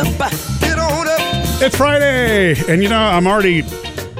[0.00, 0.30] up.
[0.60, 1.18] Get on up.
[1.62, 3.62] It's Friday, and you know I'm already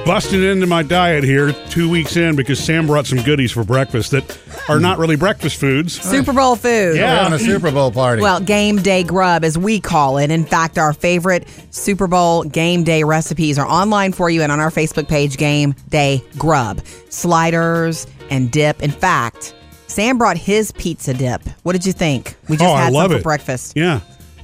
[0.05, 4.11] busting into my diet here two weeks in because Sam brought some goodies for breakfast
[4.11, 4.39] that
[4.69, 5.99] are not really breakfast foods.
[5.99, 6.95] Super Bowl food.
[6.97, 7.19] Yeah.
[7.19, 8.21] We're on a Super Bowl party.
[8.21, 10.31] Well, game day grub, as we call it.
[10.31, 14.59] In fact, our favorite Super Bowl game day recipes are online for you and on
[14.59, 16.81] our Facebook page, Game Day Grub.
[17.09, 18.81] Sliders and dip.
[18.81, 19.53] In fact,
[19.87, 21.41] Sam brought his pizza dip.
[21.63, 22.35] What did you think?
[22.47, 23.17] We just oh, I had love some it.
[23.19, 23.73] for breakfast.
[23.75, 23.99] Yeah,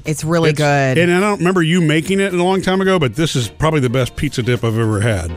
[0.07, 0.57] It's really It's-
[0.95, 0.97] good.
[0.97, 3.81] And I don't remember you making it a long time ago, but this is probably
[3.81, 5.31] the best pizza dip I've ever had.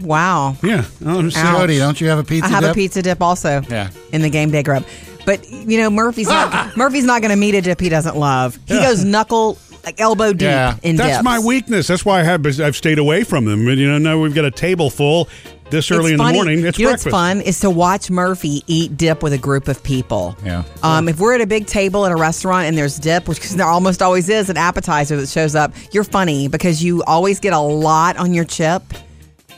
[0.00, 0.56] wow.
[0.62, 1.54] Yeah, I'm just saying.
[1.56, 2.72] Jody, don't you have a pizza I have dip?
[2.72, 3.62] a pizza dip also.
[3.70, 3.88] Yeah.
[4.12, 4.84] In the game day grub.
[5.24, 8.58] But you know, Murphy's not Murphy's not gonna meet a dip he doesn't love.
[8.66, 10.76] He goes knuckle like elbow deep Yeah.
[10.82, 11.24] in That's dips.
[11.24, 11.86] my weakness.
[11.86, 13.66] That's why I have I've stayed away from them.
[13.68, 15.28] And you know, now we've got a table full
[15.72, 16.38] this early It's in funny.
[16.38, 16.64] the morning.
[16.64, 19.82] It's you know what's fun is to watch Murphy eat dip with a group of
[19.82, 20.36] people.
[20.44, 20.62] Yeah.
[20.84, 23.66] Um, if we're at a big table at a restaurant and there's dip, which there
[23.66, 27.58] almost always is an appetizer that shows up, you're funny because you always get a
[27.58, 28.82] lot on your chip.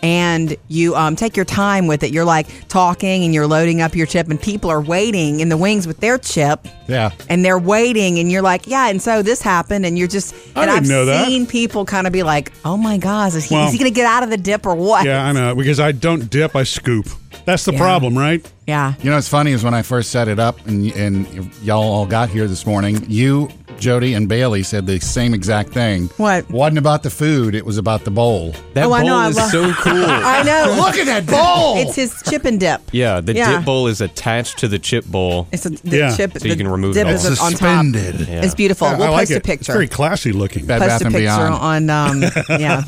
[0.05, 2.13] And you um, take your time with it.
[2.13, 5.57] You're like talking and you're loading up your chip, and people are waiting in the
[5.57, 6.69] wings with their chip.
[6.87, 7.11] Yeah.
[7.31, 8.89] And they're waiting, and you're like, yeah.
[8.91, 10.35] And so this happened, and you're just.
[10.35, 11.27] I and didn't I've know that.
[11.27, 13.91] seen people kind of be like, oh my gosh, is he, Well- is he going
[13.91, 15.07] to get out of the dip or what?
[15.07, 17.09] Yeah, I know because I don't dip, I scoop.
[17.45, 17.79] That's the Yeah.
[17.79, 18.45] problem, right?
[18.67, 18.95] Yeah.
[19.03, 22.07] You know what's funny is when I first set it up and and y'all all
[22.07, 26.09] got here this morning, you, Jody, and Bailey said the same exact thing.
[26.17, 26.49] What?
[26.51, 28.55] Wasn't about the food, it was about the bowl.
[28.73, 30.05] That Oh, bowl I know, I is so cool.
[30.07, 30.77] I know.
[30.79, 31.77] Look at that bowl!
[31.77, 32.81] It's his chip and dip.
[32.93, 33.57] yeah, the Yeah.
[33.57, 35.47] dip bowl is attached to the chip bowl.
[35.53, 36.17] It's a, the Yeah.
[36.17, 36.39] chip.
[36.39, 37.33] So you can remove dip it is all.
[37.33, 37.59] It's on top.
[37.59, 38.29] suspended.
[38.29, 38.45] Yeah.
[38.45, 38.89] It's beautiful.
[38.89, 39.47] Yeah, we'll I like post it.
[39.49, 40.65] a It's very classy looking.
[40.65, 41.91] Bed post Bath a and picture Beyond.
[41.91, 42.81] on um, yeah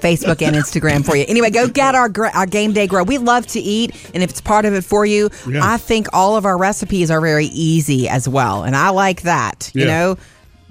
[0.00, 1.24] Facebook and Instagram for you.
[1.28, 3.02] Anyway, go get our our game day grow.
[3.02, 5.60] We love to eat, and if it's part of it for you, Yeah.
[5.62, 9.70] I think all of our recipes are very easy as well, and I like that.
[9.74, 10.16] You know.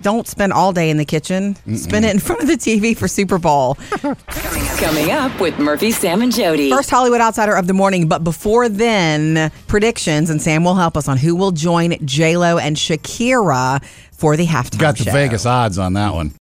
[0.02, 1.55] Don't spend all day in the kitchen.
[1.77, 3.75] Spend it in front of the TV for Super Bowl.
[4.27, 6.69] Coming up with Murphy, Sam, and Jody.
[6.69, 11.07] First Hollywood Outsider of the morning, but before then, predictions, and Sam will help us
[11.07, 13.81] on who will join J Lo and Shakira
[14.12, 15.12] for the halftime Got the show.
[15.13, 16.34] Vegas odds on that one.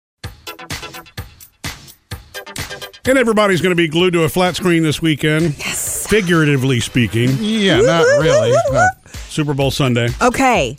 [3.04, 5.54] And everybody's going to be glued to a flat screen this weekend.
[6.12, 6.24] Yes.
[6.24, 8.52] Figuratively speaking, Yeah, not really.
[8.70, 10.08] Uh, Super Bowl Sunday.
[10.20, 10.76] Okay.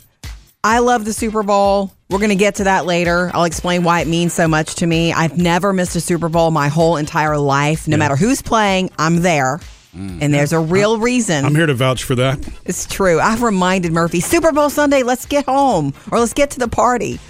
[0.62, 1.92] I love the Super Bowl.
[2.08, 3.30] We're going to get to that later.
[3.34, 5.12] I'll explain why it means so much to me.
[5.12, 7.88] I've never missed a Super Bowl my whole entire life.
[7.88, 9.60] No matter who's playing, I'm there.
[9.92, 11.44] And there's a real reason.
[11.44, 12.38] I'm here to vouch for that.
[12.64, 13.20] It's true.
[13.20, 17.20] I've reminded Murphy, Super Bowl Sunday, let's get home or let's get to the party.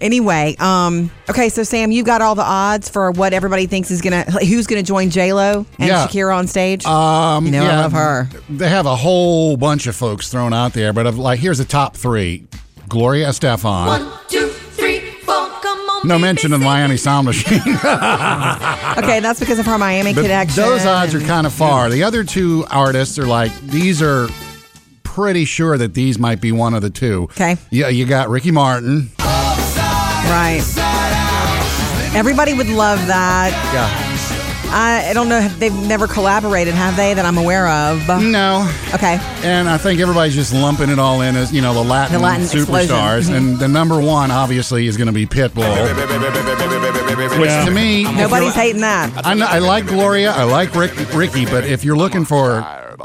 [0.00, 4.00] Anyway, um, okay, so Sam, you got all the odds for what everybody thinks is
[4.00, 6.06] gonna who's gonna join J Lo and Yeah.
[6.06, 6.84] Shakira on stage.
[6.86, 8.28] Um, you know, I yeah, love her.
[8.48, 11.64] They have a whole bunch of folks thrown out there, but of, like here's the
[11.64, 12.44] top three:
[12.88, 13.86] Gloria Estefan.
[13.86, 15.34] One, two, three, four.
[15.60, 16.08] Come on.
[16.08, 17.60] No mention of say Miami Sound Machine.
[18.98, 20.62] Okay, that's because of her Miami But connection.
[20.62, 21.88] those odds are and- kind of far.
[21.90, 24.28] The other two artists are like these are
[25.02, 27.24] pretty sure that these might be one of the two.
[27.24, 27.56] Okay.
[27.70, 29.10] Yeah, you got Ricky Martin.
[30.32, 30.62] Right.
[32.14, 33.52] Everybody would love that.
[33.72, 34.12] Yeah.
[34.74, 35.38] I, I don't know.
[35.38, 37.12] if They've never collaborated, have they?
[37.12, 38.06] That I'm aware of.
[38.08, 38.66] No.
[38.94, 39.18] Okay.
[39.42, 42.22] And I think everybody's just lumping it all in as, you know, the Latin, The
[42.22, 42.82] Latin superstars.
[43.18, 43.34] explosion.
[43.34, 43.58] And mm-hmm.
[43.58, 45.68] the number one, obviously, is going to be Pitbull.
[47.38, 47.64] Which Yeah.
[47.66, 49.26] to me, if Nobody's you're- hating that.
[49.26, 50.32] I, know, I like Gloria.
[50.32, 51.44] I like Rick, Ricky.
[51.44, 52.60] But if you're looking for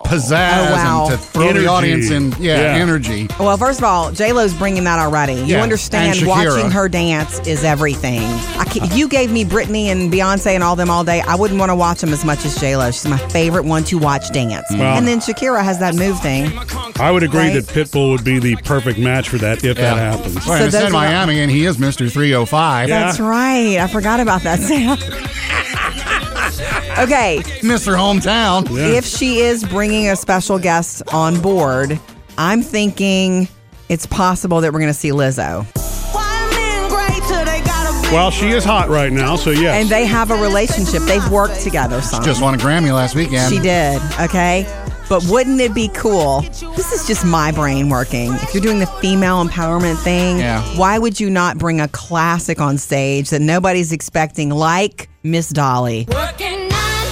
[0.06, 1.08] pizzazz Oh, wow.
[1.10, 1.60] and to throw Energy.
[1.66, 2.82] the audience in, yeah, Yeah.
[2.82, 3.28] energy.
[3.40, 5.34] Well, first of all, J Lo's bringing that already.
[5.34, 6.18] You Yeah, understand?
[6.18, 6.28] and Shakira.
[6.56, 8.22] Watching her dance is everything.
[8.58, 11.36] I ca if you gave me Britney and Beyonce and all them all day, I
[11.36, 12.90] wouldn't want to watch them as much as J Lo.
[12.92, 14.66] She's my favorite one to watch dance.
[14.72, 16.52] Well- and then Shakira has that move thing.
[17.00, 17.54] I would agree Right.
[17.54, 20.36] that Pitbull would be the perfect match for that if that happens.
[20.36, 22.12] Well, So and it's those in are- Miami, and he is Mr.
[22.12, 22.90] 305.
[22.90, 23.00] Yeah.
[23.06, 23.78] That's right.
[23.80, 24.98] I forgot about that, Sam.
[27.00, 27.96] okay, Mr.
[27.98, 28.70] Hometown.
[28.70, 28.98] Yeah.
[28.98, 32.00] if she is bringing a special guest on board,
[32.38, 33.48] I'm thinking
[33.90, 35.66] it's possible that we're going to see Lizzo.
[36.14, 39.76] Why men great till they gotta be Well, she is hot right now, so yes.
[39.82, 41.02] And they have a relationship.
[41.04, 42.24] They've worked together some.
[42.24, 43.52] Just won a Grammy last weekend.
[43.54, 44.66] She did, okay?
[45.10, 46.42] But wouldn't it be cool?
[46.76, 48.34] This is just my brain working.
[48.34, 50.62] If you're doing the female empowerment thing, Yeah.
[50.78, 56.08] why would you not bring a classic on stage that nobody's expecting, like Miss Dolly?
[56.14, 56.57] working nine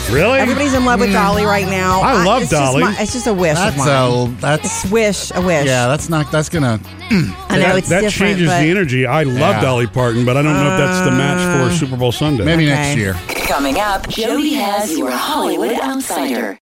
[0.10, 0.40] really?
[0.40, 1.13] Everybody's in love with mm.
[1.13, 2.02] Dolly right now.
[2.02, 2.84] I love it's just Dolly.
[2.84, 4.38] my- it's just a wish That's of mine.
[4.38, 5.66] a that's It's wish, a wish.
[5.66, 5.88] yeah.
[5.88, 6.31] That's not.
[6.31, 6.80] That's gonna.
[7.10, 8.31] I know that, it's that different.
[8.34, 9.06] changes but the energy.
[9.06, 9.62] I love Yeah.
[9.62, 12.44] Dolly Parton, but I don't know if that's the match for uh, Super Bowl Sunday.
[12.46, 12.74] Maybe Okay.
[12.75, 13.13] next year.
[13.48, 16.57] Coming up, Jody has your Hollywood Outsider.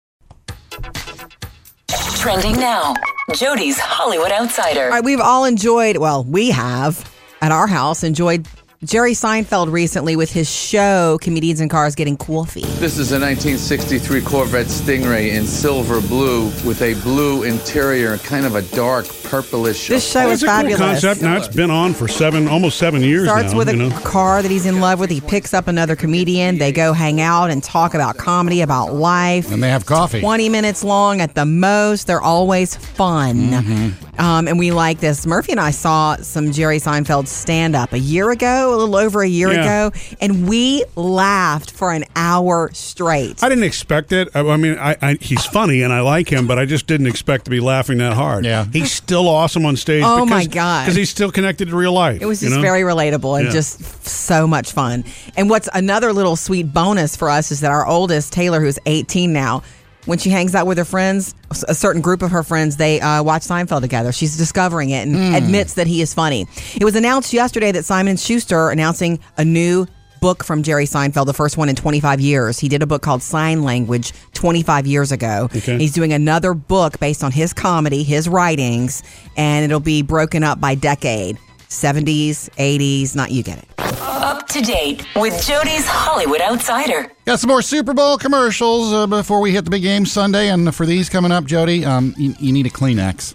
[2.16, 2.94] Trending now,
[3.34, 4.84] Jody's Hollywood Outsider.
[4.84, 8.46] All right, we've all enjoyed, well, we have at our house enjoyed
[8.84, 12.62] Jerry Seinfeld recently with his show Comedians in Cars Getting Coffee.
[12.80, 18.56] This is a 1963 Corvette Stingray in silver blue with a blue interior, kind of
[18.56, 19.88] a dark purplish.
[19.88, 20.78] This show Well, is it's a cool fabulous.
[20.80, 21.22] concept.
[21.22, 23.58] Now it's been on for seven, almost seven years Starts now.
[23.58, 23.98] with a you know?
[24.00, 25.08] car that he's in love with.
[25.10, 26.58] He picks up another comedian.
[26.58, 29.50] They go hang out and talk about comedy, about life.
[29.50, 30.20] And they have coffee.
[30.20, 32.06] 20 minutes long at the most.
[32.06, 33.36] They're always fun.
[33.36, 34.20] Mm-hmm.
[34.20, 35.24] Um, and we like this.
[35.26, 39.22] Murphy and I saw some Jerry Seinfeld stand up a year ago, a little over
[39.22, 39.86] a year Yeah.
[39.86, 43.42] ago, and we laughed for an hour straight.
[43.42, 44.28] I didn't expect it.
[44.34, 47.06] I, I mean, I, I, he's funny and I like him, but I just didn't
[47.06, 48.44] expect to be laughing that hard.
[48.44, 48.66] Yeah.
[48.70, 50.02] he's still awesome on stage.
[50.04, 50.84] Oh, because, my God.
[50.84, 52.20] Because he's still connected to real life.
[52.22, 52.62] It was you just know?
[52.62, 53.52] very relatable and Yeah.
[53.52, 55.04] just so much fun.
[55.36, 59.32] And what's another little sweet bonus for us is that our oldest, Taylor, who's 18
[59.32, 59.62] now,
[60.04, 61.32] when she hangs out with her friends,
[61.68, 64.10] a certain group of her friends, they uh, watch Seinfeld together.
[64.10, 65.34] She's discovering it and Hmm.
[65.34, 66.46] admits that he is funny.
[66.74, 69.86] It was announced yesterday that Simon Schuster announcing a new
[70.22, 72.58] book from Jerry Seinfeld, the first one in 25 years.
[72.58, 75.50] He did a book called Sign Language 25 years ago.
[75.54, 75.76] Okay.
[75.76, 79.02] He's doing another book based on his comedy, his writings,
[79.36, 81.36] and it'll be broken up by decade.
[81.68, 83.68] 70s, 80s, not you get it.
[83.78, 87.10] Up to date with Jody's Hollywood Outsider.
[87.24, 90.50] Got some more Super Bowl commercials uh, before we hit the big game Sunday.
[90.50, 93.34] And for these coming up, Jody, um, you, you need a Kleenex.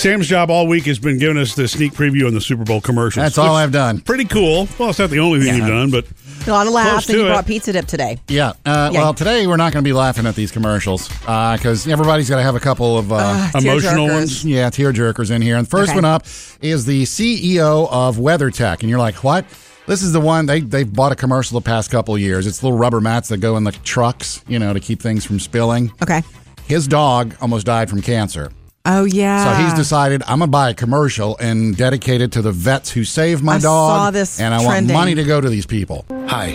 [0.00, 2.80] Sam's job all week has been giving us the sneak preview on the Super Bowl
[2.80, 3.22] commercials.
[3.22, 4.00] That's all I've done.
[4.00, 4.66] Pretty cool.
[4.78, 6.06] Well, it's not the only thing you've done, but
[6.46, 7.28] A lot of laughs, Close and to you it.
[7.28, 8.18] brought pizza dip today.
[8.26, 8.54] Yeah.
[8.64, 9.00] Uh, Yeah.
[9.02, 12.42] Well, today we're not going to be laughing at these commercials because everybody's got to
[12.42, 13.12] have a couple of.
[13.12, 14.14] Uh, Ah, emotional tearjerkers.
[14.14, 14.44] ones.
[14.44, 15.56] Yeah, tear jerkers in here.
[15.58, 15.96] And the first Okay.
[15.98, 16.24] one up
[16.62, 18.80] is the CEO of WeatherTech.
[18.80, 19.44] And you're like, what?
[19.86, 22.46] This is the one they they've bought a commercial the past couple of years.
[22.46, 25.38] It's little rubber mats that go in the trucks, you know, to keep things from
[25.40, 25.92] spilling.
[26.02, 26.22] Okay.
[26.66, 28.50] His dog almost died from cancer.
[28.86, 29.44] Oh yeah.
[29.58, 33.04] So he's decided I'm gonna buy a commercial and dedicate it to the vets who
[33.04, 33.90] saved my I dog.
[33.98, 34.94] saw this and I trending.
[34.94, 36.04] want money to go to these people.
[36.28, 36.54] Hi,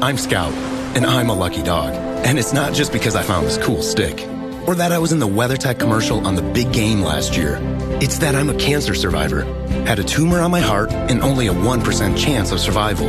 [0.00, 0.52] I'm Scout,
[0.96, 1.92] and I'm a lucky dog.
[2.24, 4.20] And it's not just because I found this cool stick,
[4.68, 7.58] or that I was in the WeatherTech commercial on the big game last year.
[8.00, 9.42] It's that I'm a cancer survivor,
[9.86, 13.08] had a tumor on my heart, and only a 1% chance of survival.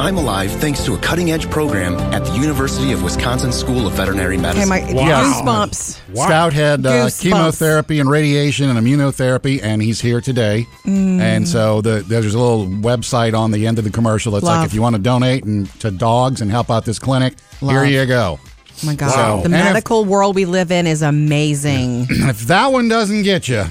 [0.00, 3.94] I'm alive thanks to a cutting edge program at the University of Wisconsin School of
[3.94, 4.68] Veterinary Okay, Medicine.
[4.68, 5.32] my Wow.
[5.42, 6.00] goosebumps.
[6.16, 7.22] Scout had uh, Goosebumps.
[7.22, 10.66] chemotherapy and radiation and immunotherapy, and he's here today.
[10.84, 11.20] Mm.
[11.20, 14.66] And so the, there's a little website on the end of the commercial that's like,
[14.66, 18.04] if you want to donate and, to dogs and help out this clinic, here you
[18.06, 18.38] go.
[18.42, 19.16] Oh my God.
[19.16, 19.36] Wow.
[19.38, 22.06] The And if- medical world we live in is amazing.
[22.10, 23.64] If that one doesn't get you,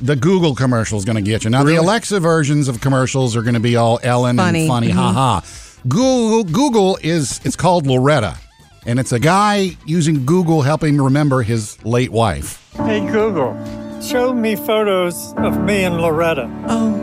[0.00, 1.50] the Google commercial is going to get you.
[1.50, 4.60] Now, the Alexa versions of commercials are going to be all Ellen Funny.
[4.60, 5.14] and funny, ha mm-hmm.
[5.14, 5.42] ha.
[5.88, 8.36] Google, Google is it's called Loretta,
[8.84, 12.72] and it's a guy using Google helping remember his late wife.
[12.74, 13.54] Hey Google,
[14.02, 16.50] show me photos of me and Loretta.
[16.68, 17.02] oh.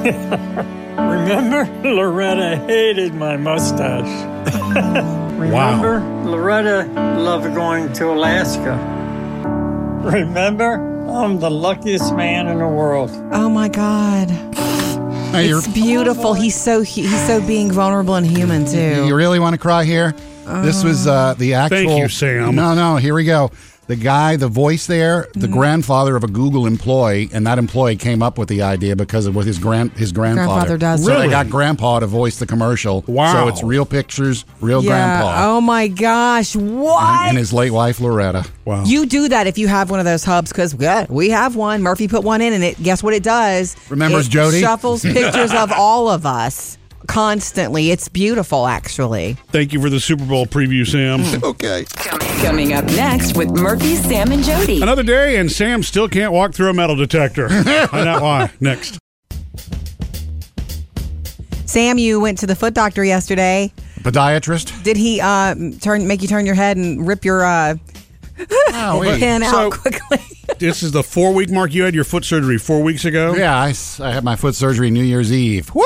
[1.00, 4.06] Remember, Loretta hated my mustache.
[5.38, 6.84] Remember, Loretta
[7.18, 8.76] loved going to Alaska.
[10.04, 13.10] Remember, I'm the luckiest man in the world.
[13.32, 14.28] Oh my God.
[14.30, 16.34] Now, you're- It's beautiful.
[16.34, 19.06] He's so he's so being vulnerable and human too.
[19.06, 20.14] You really want to cry here?
[20.62, 21.76] this was uh, the actual.
[21.78, 22.54] Thank you, Sam.
[22.56, 22.96] No, no.
[22.96, 23.50] Here we go.
[23.90, 25.52] The guy, the voice there, the Mm-hmm.
[25.52, 29.34] grandfather of a Google employee, and that employee came up with the idea because of
[29.34, 30.46] what his grand his grandfather.
[30.46, 31.04] Grandfather does.
[31.04, 31.26] So Really?
[31.26, 33.02] they got grandpa to voice the commercial.
[33.08, 33.32] Wow.
[33.32, 34.90] So it's real pictures, real yeah.
[34.90, 36.54] grandpa, Oh my gosh.
[36.54, 37.02] What?
[37.02, 38.46] and, and his late wife Loretta.
[38.64, 38.84] wow.
[38.84, 41.82] You do that if you have one of those hubs because yeah, we have one.
[41.82, 43.74] Murphy put one in, and it guess what it does?
[43.90, 44.60] Remembers it Jody?
[44.60, 46.78] Shuffles pictures of all of us
[47.10, 47.90] constantly.
[47.90, 49.34] It's beautiful, actually.
[49.48, 51.20] Thank you for the Super Bowl preview, Sam.
[51.50, 51.84] Okay.
[52.42, 54.80] Coming up next with Murphy, Sam, and Jody.
[54.82, 57.48] Another day, and Sam still can't walk through a metal detector.
[57.88, 58.50] Find out why.
[58.60, 58.98] Next.
[61.66, 63.72] Sam, you went to the foot doctor yesterday.
[64.00, 64.82] Podiatrist.
[64.82, 67.74] Did he uh, turn make you turn your head and rip your uh,
[68.72, 69.18] Oh, wait.
[69.20, 70.18] pin So- out quickly?
[70.58, 71.72] This is the four week mark.
[71.72, 73.34] You had your foot surgery four weeks ago.
[73.34, 75.72] Yeah, I, s- I had my foot surgery New Year's Eve.
[75.74, 75.82] Woo!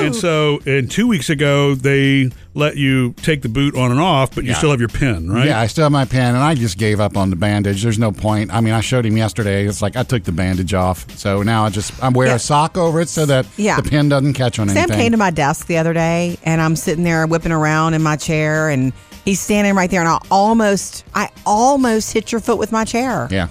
[0.00, 4.34] And so, and two weeks ago, they let you take the boot on and off,
[4.34, 4.56] but you Yeah.
[4.56, 5.46] still have your pin, right?
[5.46, 7.82] Yeah, I still have my pen, and I just gave up on the bandage.
[7.82, 8.52] There's no point.
[8.52, 9.66] I mean, I showed him yesterday.
[9.66, 12.34] It's like I took the bandage off, so now I just I wear Yeah.
[12.36, 13.76] a sock over it so that Yeah.
[13.80, 14.82] the pin doesn't catch on anything.
[14.82, 15.04] Sam anything.
[15.04, 18.16] came to my desk the other day, and I'm sitting there whipping around in my
[18.16, 18.92] chair, and
[19.24, 23.28] he's standing right there, and I almost, I almost hit your foot with my chair.
[23.30, 23.48] yeah,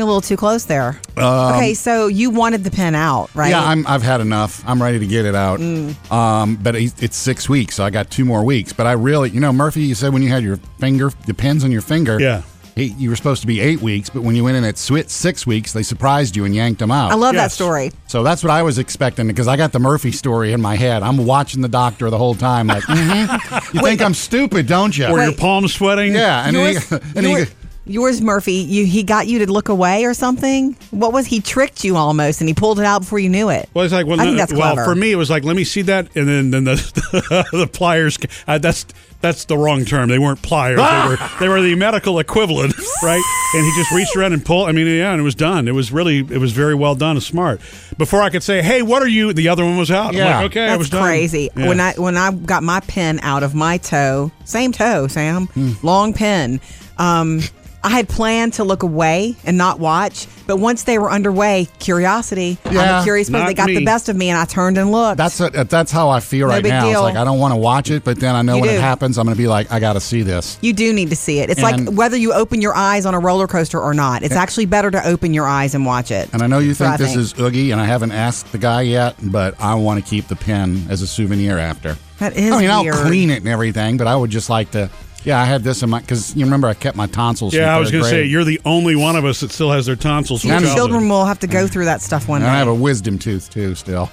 [0.00, 0.98] You're a little too close there.
[1.18, 3.50] okay, so you wanted the pin out, right?
[3.50, 3.62] yeah.
[3.62, 4.62] I'm, I've had enough.
[4.66, 5.60] I'm ready to get it out.
[5.60, 6.10] Mm.
[6.10, 8.72] Um, but it's six weeks, so I got two more weeks.
[8.72, 11.64] But I really, you know, Murphy, you said when you had your finger, the pins
[11.64, 12.18] on your finger.
[12.18, 12.40] Yeah.
[12.76, 15.10] he, you were supposed to be eight weeks, but when you went in at swi-
[15.10, 17.12] six weeks, they surprised you and yanked them out.
[17.12, 17.92] I love that story.
[18.06, 21.02] so that's what I was expecting because I got the Murphy story in my head.
[21.02, 23.74] I'm watching the doctor the whole time, like, mhm.
[23.74, 25.08] you think I'm stupid, don't you?
[25.08, 26.14] Or your palms sweating.
[26.14, 27.44] yeah, and then Yours, he, and he,
[27.90, 30.76] yours, yours, Murphy, you he got you to look away or something?
[30.90, 33.68] What was he tricked you almost and he pulled it out before you knew it?
[33.74, 34.84] Well, it's like well, I think that's well clever.
[34.90, 38.18] for me it was like let me see that, and then then the the pliers.
[38.46, 38.86] Uh, that's
[39.20, 40.08] that's the wrong term.
[40.08, 40.78] They weren't pliers.
[40.78, 43.22] they were they were the medical equivalent, right?
[43.54, 44.68] And he just reached around and pulled.
[44.68, 45.68] I mean, yeah, and it was done.
[45.68, 47.60] It was really it was very well done and smart.
[47.98, 49.32] Before I could say, hey, what are you?
[49.34, 50.08] The other one was out.
[50.10, 50.36] I'm Yeah.
[50.38, 51.02] like, okay, I That's was done.
[51.02, 51.50] crazy.
[51.54, 51.68] Yeah.
[51.68, 55.72] When I when I got my pin out of my toe, same toe, Sam, Hmm.
[55.82, 56.60] long pin.
[56.96, 57.40] Um,
[57.82, 62.58] I had planned to look away and not watch, but once they were underway, curiosity.
[62.66, 63.46] I'm Yeah, a curious person.
[63.46, 63.74] They got me.
[63.76, 65.16] the best of me, and I turned and looked.
[65.16, 66.82] that's a, that's how I feel No right now.
[66.84, 66.90] deal.
[67.06, 68.76] It's like I don't want to watch it, but then I know You when do.
[68.76, 70.58] it happens, I'm going to be like, I got to see this.
[70.60, 71.48] you do need to see it.
[71.50, 74.22] It's like whether you open your eyes on a roller coaster or not.
[74.22, 76.28] It's actually better to open your eyes and watch it.
[76.32, 79.16] And I know you think this is oogie, and I haven't asked the guy yet,
[79.22, 81.96] but I want to keep the pin as a souvenir after.
[82.18, 82.94] That is I mean, weird.
[82.94, 84.90] I'll clean it and everything, but I would just like to.
[85.24, 87.52] Yeah, I had this in my because you remember I kept my tonsils.
[87.52, 89.70] from Yeah, I was going to say you're the only one of us that still
[89.70, 90.40] has their tonsils.
[90.42, 92.74] from Your children will have to go through that stuff one And I have a
[92.74, 93.74] wisdom tooth too.
[93.74, 94.10] Still.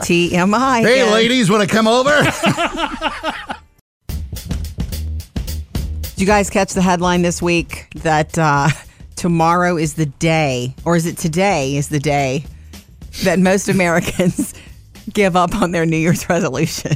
[0.00, 0.80] TMI.
[0.80, 1.12] Hey, again.
[1.12, 2.10] ladies, want to come over?
[6.14, 8.68] Did you guys catch the headline this week that uh,
[9.16, 12.44] tomorrow is the day, or is it today is the day
[13.24, 14.54] that most Americans
[15.12, 16.92] give up on their New Year's resolution?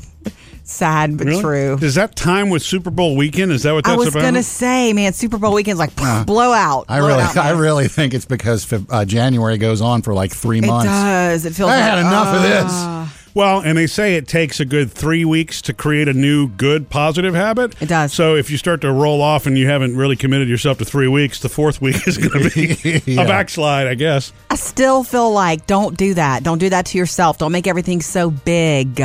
[0.70, 1.40] Sad but Really?
[1.40, 1.78] true.
[1.80, 3.52] Is that time with Super Bowl weekend?
[3.52, 4.02] Is that what that's about?
[4.02, 4.20] I was about?
[4.22, 5.96] gonna say, man, Super Bowl weekend's like
[6.26, 6.84] blowout.
[6.90, 10.30] I Blow really, out, I really think it's because uh, January goes on for like
[10.30, 10.90] three It months.
[10.90, 11.46] does.
[11.46, 11.70] It feels.
[11.70, 13.10] I like, had enough of ah.
[13.14, 13.17] this.
[13.34, 16.90] Well, and they say it takes a good three weeks to create a new good
[16.90, 17.80] positive habit.
[17.80, 18.12] It does.
[18.12, 21.08] So if you start to roll off and you haven't really committed yourself to three
[21.08, 23.22] weeks, the fourth week is going to be Yeah.
[23.22, 24.32] a backslide, I guess.
[24.50, 26.42] I still feel like don't do that.
[26.42, 27.38] Don't do that to yourself.
[27.38, 29.00] Don't make everything so big.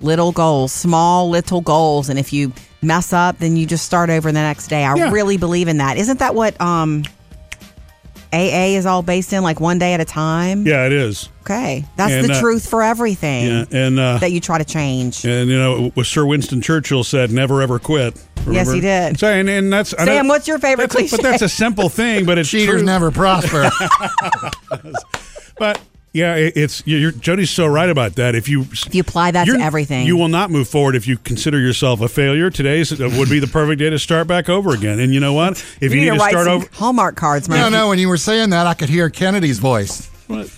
[0.00, 4.30] Little goals, small little goals, and if you mess up, then you just start over
[4.30, 4.84] the next day.
[4.84, 5.10] I Yeah.
[5.10, 5.96] really believe in that.
[5.96, 7.04] Isn't that what um
[8.32, 10.66] AA is all based in like one day at a time?
[10.66, 11.28] Yeah, it is.
[11.42, 11.84] Okay.
[11.96, 15.24] That's And, the uh, truth for everything Yeah, and uh, that you try to change.
[15.24, 19.18] and you know, what Sir Winston Churchill said, "Never ever quit." Yes, he did.
[19.18, 21.48] So, and, and that's I Sam, know- what's your favorite that's a- But that's a
[21.48, 22.84] simple thing, but it's Cheaters true.
[22.84, 23.70] never prosper.
[25.58, 25.80] But
[26.12, 28.34] yeah, it's you're, Jody's so right about that.
[28.34, 30.06] If you If you apply that to everything.
[30.06, 32.50] you will not move forward if you consider yourself a failure.
[32.50, 34.98] Today's uh, would be the perfect day to start back over again.
[35.00, 35.64] And you know what?
[35.80, 37.70] If you, need, need, to to write start some over, Hallmark cards, man.
[37.70, 37.88] no, no.
[37.90, 40.10] When you were saying that, I could hear Kennedy's voice.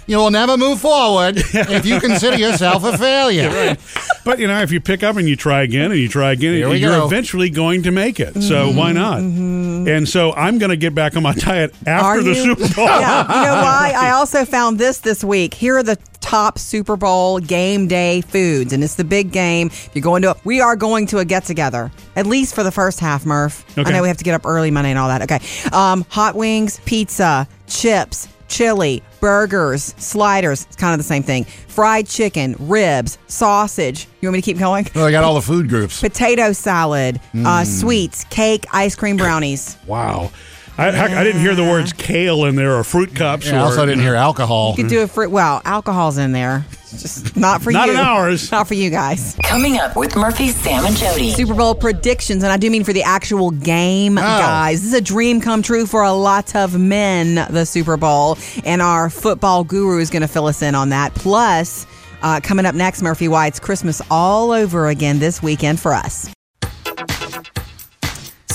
[0.06, 3.76] You will never move forward if you consider yourself a failure.
[4.24, 6.54] but you know, if you pick up and you try again and you try again,
[6.54, 7.06] Here you're go.
[7.06, 8.34] eventually going to make it.
[8.42, 9.20] So Mm-hmm, why not?
[9.20, 12.54] And so I'm going to get back on my diet after Are the you?
[12.56, 12.84] Super Bowl.
[12.86, 13.22] yeah.
[13.22, 13.92] You know why?
[13.96, 15.54] I also found this this week.
[15.54, 19.70] Here are the top Super Bowl game day foods, and it's the big game.
[19.94, 20.36] You're going to.
[20.44, 23.24] We are going to a get together, at least for the first half.
[23.24, 23.64] Murph.
[23.78, 25.22] I know we have to get up early Monday and all that.
[25.22, 25.38] Okay.
[25.72, 28.28] Um, hot wings, pizza, chips.
[28.50, 31.44] Chili, burgers, sliders, it's kind of the same thing.
[31.44, 34.06] Fried chicken, ribs, sausage.
[34.20, 34.86] You want me to keep going?
[34.94, 36.00] Well, I got all the food groups.
[36.00, 37.46] Potato salad, Mm.
[37.46, 39.76] uh, sweets, cake, ice cream brownies.
[39.86, 40.32] Wow.
[40.78, 43.46] I, I, I didn't hear the words kale in there or fruit cups.
[43.46, 44.74] Yeah, I or, also didn't hear alcohol.
[44.76, 46.64] You could do it for well, alcohol's in there.
[46.92, 47.94] It's just not for Not you.
[47.94, 48.50] in ours.
[48.50, 49.36] Not for you guys.
[49.44, 51.30] Coming up with Murphy, Sam, and Jody.
[51.30, 54.80] Super Bowl predictions, and I do mean for the actual game, guys.
[54.82, 58.38] This is a dream come true for a lot of men, the Super Bowl.
[58.64, 61.14] And our football guru is going to fill us in on that.
[61.14, 61.86] Plus,
[62.22, 66.28] uh, coming up next, Murphy White's Christmas all over again this weekend for us.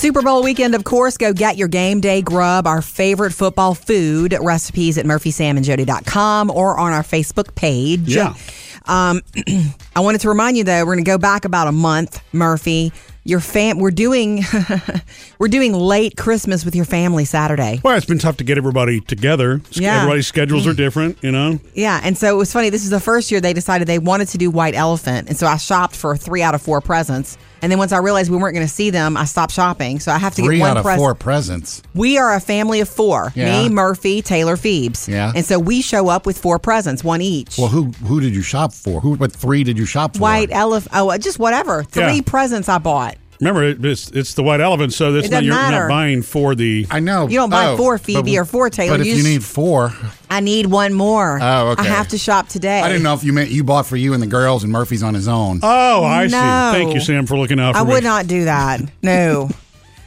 [0.06, 4.36] Super Bowl weekend, of course, go get your game day grub, our favorite football food
[4.40, 8.14] recipes at murphysamandjody.com or on our Facebook page.
[8.14, 8.36] Yeah.
[8.84, 9.20] Um,
[9.96, 12.92] I wanted to remind you though, we're going to go back about a month, Murphy.
[13.24, 14.44] Your fam, we're doing,
[15.40, 17.80] we're doing late Christmas with your family Saturday.
[17.82, 19.60] Well, it's been tough to get everybody together.
[19.72, 19.96] Yeah.
[19.96, 21.58] Everybody's schedules are different, you know?
[21.74, 22.70] Yeah, and so it was funny.
[22.70, 25.48] This is the first year they decided they wanted to do White Elephant, and so
[25.48, 27.36] I shopped for three out of four presents.
[27.62, 29.98] And then once I realized we weren't going to see them, I stopped shopping.
[29.98, 31.00] So I have to Three get one out of present.
[31.00, 31.82] four presents.
[31.94, 33.32] We are a family of four.
[33.34, 33.62] Yeah.
[33.62, 35.08] Me, Murphy, Taylor, Phoebes.
[35.08, 35.32] Yeah.
[35.34, 37.56] And so we show up with four presents, one each.
[37.58, 39.00] Well, who who did you shop for?
[39.00, 39.14] Who?
[39.14, 40.20] What three did you shop for?
[40.20, 40.92] White elephant.
[40.94, 41.82] Oh, just whatever.
[41.84, 42.20] Three Yeah.
[42.24, 43.16] presents I bought.
[43.40, 45.80] Remember, it's, it's the white elephant, so that's not, you're matter.
[45.80, 46.86] not buying for the.
[46.90, 47.28] I know.
[47.28, 48.96] You don't buy Oh, four, Phoebe, but- or four, Taylor.
[48.98, 49.92] But if You you need four,
[50.30, 51.38] I need one more.
[51.40, 51.82] Oh, okay.
[51.82, 52.80] I have to shop today.
[52.80, 55.02] I didn't know if you meant you bought for you and the girls, and Murphy's
[55.02, 55.60] on his own.
[55.62, 56.72] Oh, I No.
[56.72, 56.78] see.
[56.78, 57.92] Thank you, Sam, for looking out for I me.
[57.92, 58.80] would not do that.
[59.02, 59.50] No.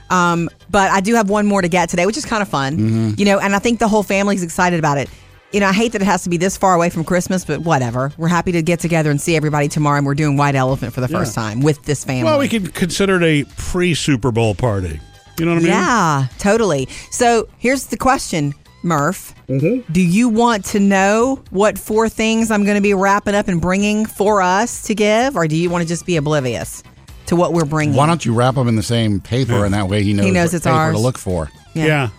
[0.09, 2.77] Um, but I do have one more to get today, which is kind of fun.
[2.77, 3.09] Mm-hmm.
[3.17, 5.07] You know, and I think the whole family's excited about it.
[5.51, 7.61] You know, I hate that it has to be this far away from Christmas, but
[7.61, 8.11] whatever.
[8.17, 11.01] We're happy to get together and see everybody tomorrow, and we're doing White Elephant for
[11.01, 12.25] the first time with this family.
[12.25, 14.99] Well, we could consider it a pre Super Bowl party.
[15.39, 15.71] You know what I mean?
[15.71, 16.87] Yeah, totally.
[17.09, 18.53] So here's the question,
[18.83, 19.33] Murph.
[19.47, 19.91] Mm-hmm.
[19.91, 23.59] Do you want to know what four things I'm going to be wrapping up and
[23.59, 26.83] bringing for us to give, or do you want to just be oblivious
[27.25, 27.95] to what we're bringing?
[27.95, 30.31] Why don't you wrap them in the same paper, and that way he knows, He
[30.31, 30.95] knows what it's paper ours.
[30.95, 31.49] to look for.
[31.73, 32.09] Yeah.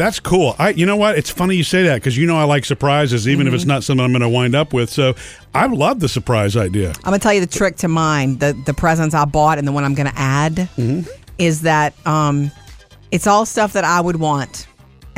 [0.00, 0.56] That's cool.
[0.58, 1.18] I, you know what?
[1.18, 3.68] It's funny you say that because you know I like surprises, even if it's Mm-hmm.
[3.68, 4.88] not something I'm going to wind up with.
[4.88, 5.14] So
[5.54, 6.88] I love the surprise idea.
[6.90, 8.38] I'm gonna tell you the trick to mine.
[8.38, 11.02] The the presents I bought and the one I'm gonna add Mm-hmm.
[11.36, 12.50] is that um,
[13.10, 14.66] it's all stuff that I would want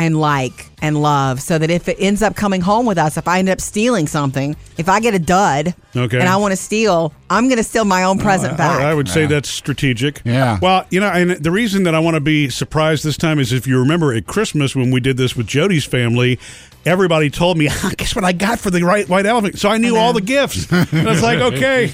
[0.02, 1.40] and like and love.
[1.40, 4.08] So that if it ends up coming home with us, if I end up stealing
[4.08, 6.18] something, if I get a dud Okay.
[6.18, 8.80] and I want to steal, I'm gonna steal my own present back.
[8.80, 10.20] I, I would say that's strategic.
[10.24, 10.58] Yeah.
[10.60, 13.52] Well, you know, and the reason that I want to be surprised this time is
[13.52, 16.38] if you remember at Christmas when we did this with Jody's family,
[16.84, 19.58] everybody told me, "Ah, guess what I got for the right white elephant?
[19.60, 20.70] So I knew all the gifts.
[20.72, 21.92] and I was like, okay,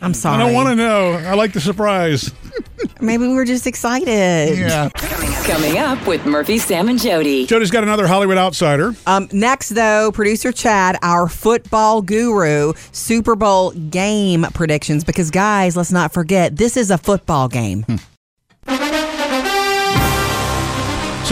[0.00, 0.36] I'm sorry.
[0.42, 1.12] I don't want to know.
[1.12, 2.32] I like the surprise.
[3.00, 4.58] Maybe we were just excited.
[4.58, 4.88] Yeah.
[5.44, 7.46] Coming up with Murphy, Sam, and Jody.
[7.46, 8.94] Jody's got another Hollywood outsider.
[9.06, 15.04] Um, next, though, producer Chad, our football guru, Super Bowl game predictions.
[15.04, 17.84] Because, guys, let's not forget, this is a football game.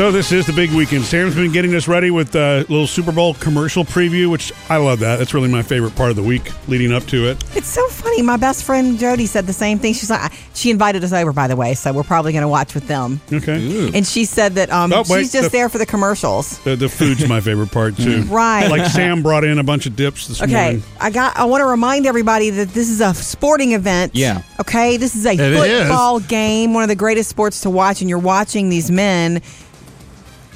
[0.01, 1.05] So this is the big weekend.
[1.05, 5.01] Sam's been getting us ready with a little Super Bowl commercial preview, which I love
[5.01, 5.19] that.
[5.19, 7.45] That's really my favorite part of the week leading up to it.
[7.55, 8.23] It's so funny.
[8.23, 9.93] My best friend Jody said the same thing.
[9.93, 12.73] She's like, she invited us over, by the way, so we're probably going to watch
[12.75, 13.21] with them.
[13.31, 13.91] Okay.
[13.95, 16.59] And she said that um, Oh, wait, she's just the- there for the commercials.
[16.61, 18.25] The, the food's my favorite part too.
[18.31, 18.69] Right.
[18.69, 20.83] Like Sam brought in a bunch of dips this Okay, morning.
[20.99, 21.37] I got.
[21.37, 24.15] I want to remind everybody that this is a sporting event.
[24.15, 24.41] Yeah.
[24.61, 25.81] Okay, this is a It is.
[25.83, 29.43] football game, one of the greatest sports to watch, and you're watching these men.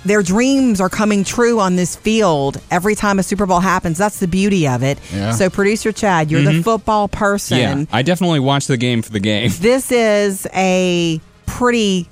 [0.05, 3.97] Their dreams are coming true on this field every time a Super Bowl happens.
[3.99, 4.99] That's the beauty of it.
[5.13, 5.33] Yeah.
[5.33, 7.59] So, producer Chad, you're the football person.
[7.59, 9.51] Yeah, I definitely watch the game for the game.
[9.61, 12.09] This is a pretty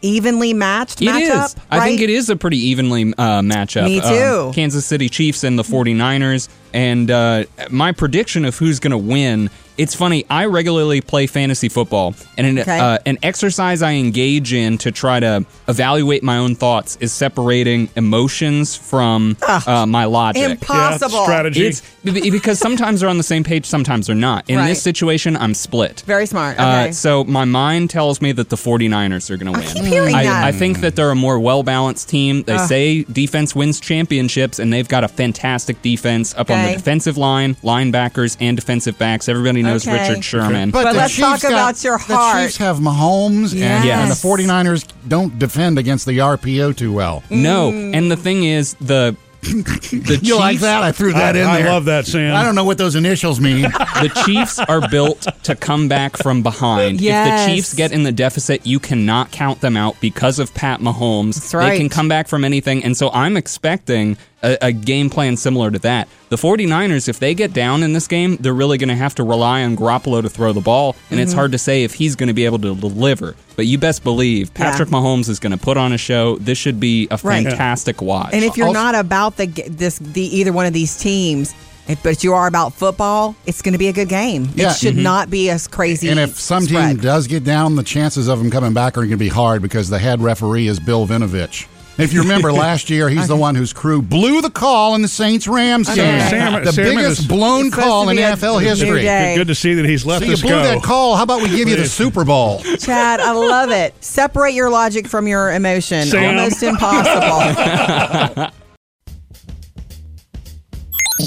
[0.00, 1.44] evenly matched It matchup.
[1.46, 1.56] is.
[1.70, 3.84] I think it is a pretty evenly uh, matchup.
[3.84, 4.46] Me too.
[4.48, 6.48] Um, Kansas City Chiefs and the 49ers.
[6.72, 9.50] And uh, my prediction of who's going to win.
[9.78, 10.24] It's funny.
[10.28, 12.78] I regularly play fantasy football, and an, Okay.
[12.78, 17.88] uh, an exercise I engage in to try to evaluate my own thoughts is separating
[17.96, 20.42] emotions from uh, my logic.
[20.42, 21.18] Impossible.
[21.18, 21.66] Yeah, strategy.
[21.66, 24.44] It's because sometimes they're on the same page, sometimes they're not.
[24.48, 24.68] In Right.
[24.68, 26.02] this situation, I'm split.
[26.06, 26.56] Very smart.
[26.56, 26.88] Okay.
[26.88, 29.68] Uh, so my mind tells me that the 49ers are going to win.
[29.68, 30.44] keep hearing I, that.
[30.44, 32.42] I think that they're a more well balanced team.
[32.42, 37.16] They say defense wins championships, and they've got a fantastic defense up on the defensive
[37.16, 39.28] line, linebackers, and defensive backs.
[39.28, 40.08] Everybody knows Okay.
[40.08, 40.70] Richard Sherman.
[40.70, 42.36] But the let's talk got- about your heart.
[42.36, 47.22] The Chiefs have Mahomes, and, and the 49ers don't defend against the RPO too well.
[47.30, 50.84] no, and the thing is, the the You like Chiefs- that?
[50.84, 51.72] I threw that I, in I there.
[51.72, 52.32] love that, Sam.
[52.36, 53.62] I don't know what those initials mean.
[53.72, 57.00] the Chiefs are built to come back from behind.
[57.00, 57.26] Yes.
[57.40, 60.78] If the Chiefs get in the deficit, you cannot count them out because of Pat
[60.78, 61.34] Mahomes.
[61.34, 61.70] That's right.
[61.70, 62.84] They can come back from anything.
[62.84, 66.08] And so I'm expecting a, a game plan similar to that.
[66.30, 69.22] The 49ers, if they get down in this game, they're really going to have to
[69.22, 70.96] rely on Garoppolo to throw the ball.
[71.10, 71.22] And Mm-hmm.
[71.22, 73.36] it's hard to say if he's going to be able to deliver.
[73.56, 76.36] But you best believe Patrick Mahomes is going to put on a show.
[76.38, 77.44] This should be a Right.
[77.46, 78.30] fantastic watch.
[78.32, 81.54] And if you're Also- not about the this the either one of these teams,
[81.88, 84.48] if, but you are about football, it's going to be a good game.
[84.54, 84.70] Yeah.
[84.70, 86.08] It should not be as crazy.
[86.08, 86.88] and if some spread.
[86.88, 89.60] team does get down, the chances of them coming back are going to be hard
[89.62, 91.66] because the head referee is Bill Vinovich.
[92.02, 95.08] If you remember last year, he's the one whose crew blew the call in the
[95.08, 95.96] Saints Rams Okay.
[96.02, 96.20] game.
[96.28, 99.02] Sam- the Sam biggest is- blown call in NFL history.
[99.02, 99.34] day.
[99.36, 100.62] Good to see that he's let So you us blew go.
[100.62, 101.16] that call.
[101.16, 102.60] How about we give you the Super Bowl?
[102.78, 103.94] Chad, I love it.
[104.04, 106.04] Separate your logic from your emotion.
[106.06, 106.36] Sam.
[106.38, 108.50] Almost impossible.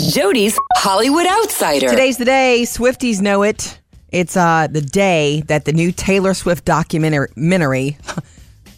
[0.09, 1.89] Jody's Hollywood Outsider.
[1.89, 2.63] Today's the day.
[2.65, 3.79] Swifties know it.
[4.11, 7.97] It's uh, the day that the new Taylor Swift documentary,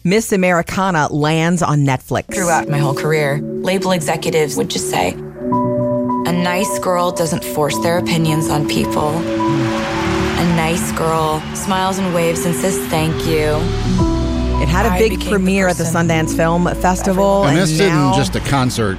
[0.08, 2.34] Miss Americana, lands on Netflix.
[2.34, 7.98] Throughout my whole career, label executives would just say, a nice girl doesn't force their
[7.98, 9.10] opinions on people.
[9.10, 13.56] A nice girl smiles and waves and says thank you.
[14.62, 17.78] It had a big became the premiere at the Sundance Film Festival, And and, this
[17.78, 18.96] now isn't just a concert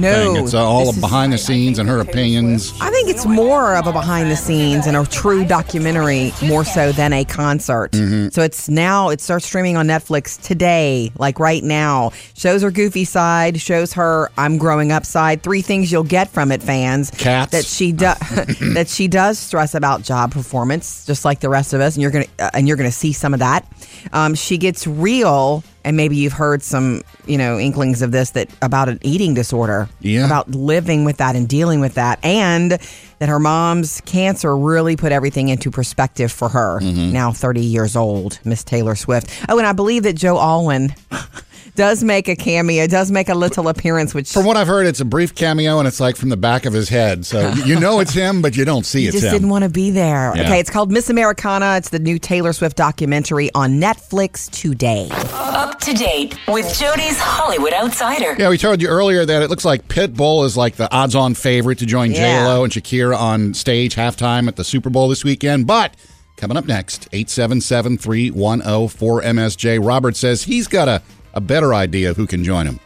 [0.00, 0.34] No.
[0.34, 0.44] thing.
[0.44, 2.72] It's uh, all is- behind the scenes and her opinions.
[2.80, 6.92] I think it's more of a behind the scenes and a true documentary more so
[6.92, 7.92] than a concert.
[7.92, 8.28] Mm-hmm.
[8.30, 12.12] So it's now it starts streaming on Netflix today, like right now.
[12.34, 15.42] Shows her goofy side, shows her I'm growing up side.
[15.42, 17.10] Three things you'll get from it, fans.
[17.10, 17.52] Cats.
[17.52, 18.18] that she does
[18.74, 22.10] that she does stress about job performance, just like the rest of us, and you're
[22.10, 23.66] gonna uh, and you're gonna see some of that.
[24.12, 28.48] Um, she gets real, and maybe you've heard some you know inklings of this that
[28.60, 30.26] about an eating disorder, Yeah.
[30.26, 32.78] about living with that and dealing with that, and
[33.18, 36.78] that her mom's cancer really put everything into perspective for her.
[36.80, 37.12] Mm-hmm.
[37.12, 39.30] Now 30 years old, Miss Taylor Swift.
[39.48, 40.94] Oh, and I believe that Joe Alwyn.
[41.78, 44.98] Does make a cameo, does make a little appearance, which From what I've heard, it's
[44.98, 47.24] a brief cameo and it's like from the back of his head.
[47.24, 49.32] So you know it's him, but you don't see You it's just him.
[49.34, 50.32] didn't want to be there.
[50.34, 50.42] Yeah.
[50.42, 51.76] Okay, it's called Miss Americana.
[51.76, 55.06] It's the new Taylor Swift documentary on Netflix today.
[55.12, 58.34] Up to date with Jody's Hollywood Outsider.
[58.36, 61.78] Yeah, we told you earlier that it looks like Pitbull is like the odds-on favorite
[61.78, 62.40] to join Yeah.
[62.40, 65.68] J Lo and Shakira on stage halftime at the Super Bowl this weekend.
[65.68, 65.94] But
[66.36, 69.86] coming up next, 877-310-4MSJ.
[69.86, 71.02] Robert says he's got a,
[71.38, 72.80] a better idea of who can join him.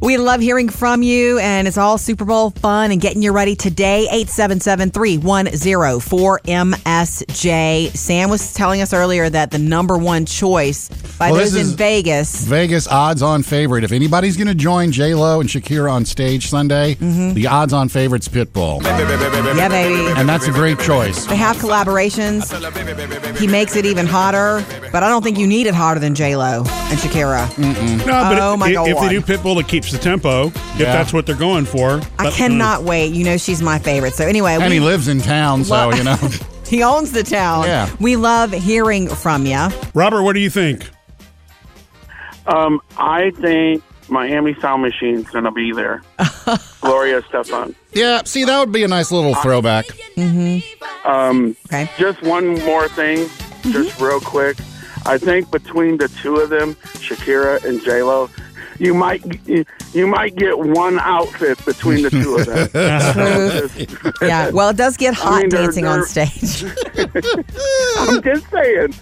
[0.00, 3.56] We love hearing from you, and it's all Super Bowl fun and getting you ready
[3.56, 4.02] today.
[4.02, 7.96] 877 310 4MSJ.
[7.96, 11.68] Sam was telling us earlier that the number one choice by Well, those this in
[11.68, 12.44] is- Vegas.
[12.44, 13.84] Vegas odds-on favorite.
[13.84, 17.32] If anybody's going to join J Lo and Shakira on stage Sunday, mm-hmm.
[17.32, 20.12] the odds-on favorite's Pitbull, Yeah, baby.
[20.20, 21.24] and that's a great choice.
[21.24, 22.52] They have collaborations.
[23.38, 26.36] He makes it even hotter, but I don't think you need it hotter than J
[26.36, 27.48] Lo and Shakira.
[27.58, 29.02] No, but Oh, if, my if God.
[29.04, 30.48] they do Pitbull, it keeps the tempo.
[30.48, 30.92] If Yeah.
[30.92, 32.00] that's what they're going for.
[32.18, 33.12] I But, cannot wait.
[33.14, 34.14] You know she's my favorite.
[34.14, 36.18] So anyway, And we- he lives in town, so, Lo- you know.
[36.66, 37.64] he owns the town.
[37.66, 37.88] Yeah.
[38.00, 39.68] We love hearing from you.
[39.94, 40.88] Robert, what do you think?
[42.46, 46.02] Um, I think Miami Sound Machine's going to be there.
[46.80, 47.74] Gloria Stefan.
[47.92, 49.86] Yeah, see, that would be a nice little throwback.
[50.16, 51.90] Um, Okay.
[51.98, 53.28] Just one more thing,
[53.70, 54.56] just real quick.
[55.04, 58.28] I think between the two of them, Shakira and J Lo,
[58.78, 64.06] you might you, you might get one outfit between the two of them.
[64.22, 64.50] Yeah.
[64.50, 66.64] Well, it does get hot mean, they're- dancing on they're- stage.
[67.98, 68.94] I'm just saying.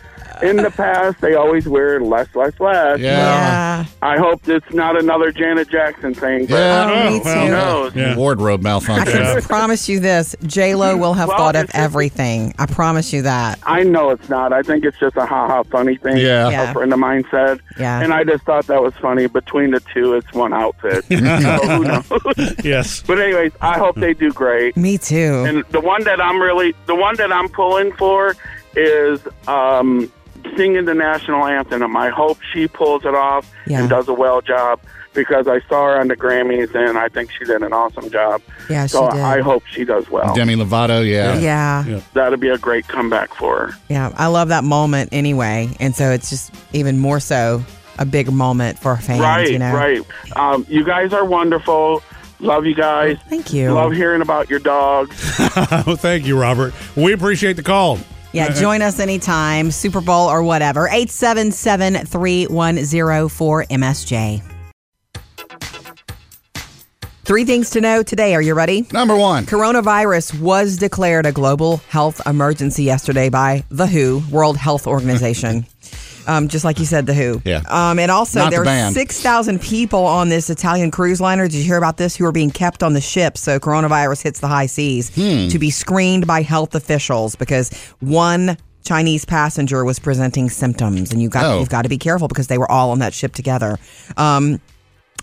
[0.42, 2.98] In the past, they always wear less, less, less.
[2.98, 3.10] Yeah.
[3.18, 3.84] yeah.
[4.02, 6.46] I hope it's not another Janet Jackson thing.
[6.46, 6.90] But Yeah.
[7.06, 7.94] Oh, me well, who knows?
[7.94, 8.16] Yeah.
[8.16, 9.12] Wardrobe I malfunction.
[9.22, 12.54] can promise you this: J Lo will have Well, thought of it's just- everything.
[12.58, 13.58] I promise you that.
[13.64, 14.52] I know it's not.
[14.52, 16.16] I think it's just a ha ha funny thing.
[16.16, 16.48] Yeah.
[16.50, 16.70] Yeah.
[16.70, 17.60] A friend of mine said.
[17.78, 18.00] Yeah.
[18.02, 19.26] And I just thought that was funny.
[19.26, 21.04] Between the two, it's one outfit.
[21.08, 22.54] so who knows?
[22.64, 23.02] Yes.
[23.06, 24.76] But anyways, I hope they do great.
[24.76, 25.44] Me too.
[25.46, 28.34] And the one that I'm really, the one that I'm pulling for
[28.76, 30.10] is um,
[30.56, 31.96] singing the national anthem.
[31.96, 33.80] I hope she pulls it off Yeah.
[33.80, 34.80] and does a well job
[35.12, 38.42] because I saw her on the Grammys and I think she did an awesome job.
[38.68, 39.20] Yeah, she so did.
[39.20, 40.34] I hope she does well.
[40.34, 41.38] Demi Lovato, yeah.
[41.38, 41.84] yeah.
[41.86, 42.00] Yeah.
[42.14, 43.74] That'll be a great comeback for her.
[43.88, 47.62] Yeah, I love that moment anyway, and so it's just even more so
[47.98, 49.20] a big moment for fans.
[49.20, 50.02] right, you know, right.
[50.34, 52.02] Um, you guys are wonderful.
[52.40, 53.16] Love you guys.
[53.30, 53.72] Thank you.
[53.72, 55.16] Love hearing about your dogs.
[55.86, 56.74] Oh, thank you, Robert.
[56.96, 57.98] We appreciate the call.
[58.34, 60.88] Yeah, join us anytime, Super Bowl or whatever.
[60.88, 64.42] 877 310 4MSJ.
[67.24, 68.34] Three things to know today.
[68.34, 68.86] Are you ready?
[68.92, 69.46] Number one.
[69.46, 75.64] Coronavirus was declared a global health emergency yesterday by the WHO, World Health Organization.
[76.26, 77.42] um, just like you said, the WHO.
[77.44, 77.62] Yeah.
[77.68, 78.94] Um, and also, Not the there are band.
[78.94, 81.44] 6,000 people on this Italian cruise liner.
[81.48, 82.16] Did you hear about this?
[82.16, 83.36] Who are being kept on the ship.
[83.38, 85.48] So coronavirus hits the high seas Hmm.
[85.48, 91.28] to be screened by health officials because one Chinese passenger was presenting symptoms, and you
[91.30, 91.58] got Oh.
[91.60, 93.78] you've got to be careful because they were all on that ship together.
[94.18, 94.60] Um,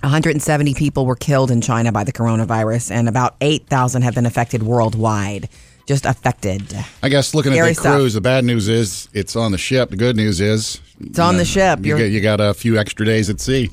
[0.04, 4.64] 170 people were killed in China by the coronavirus, and about 8,000 have been affected
[4.64, 5.48] worldwide.
[5.88, 6.64] Just affected.
[7.04, 7.96] I guess looking Scary at the stuff.
[7.98, 9.90] cruise, the bad news is it's on the ship.
[9.90, 11.80] The good news is It's on the ship.
[11.80, 13.70] You You're- got, you got a few extra days at sea.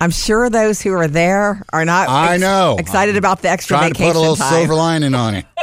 [0.00, 2.08] I'm sure those who are there are not.
[2.08, 2.76] I ex- know.
[2.78, 4.52] excited about the extra Trying to vacation put a little time.
[4.52, 5.46] silver lining on it.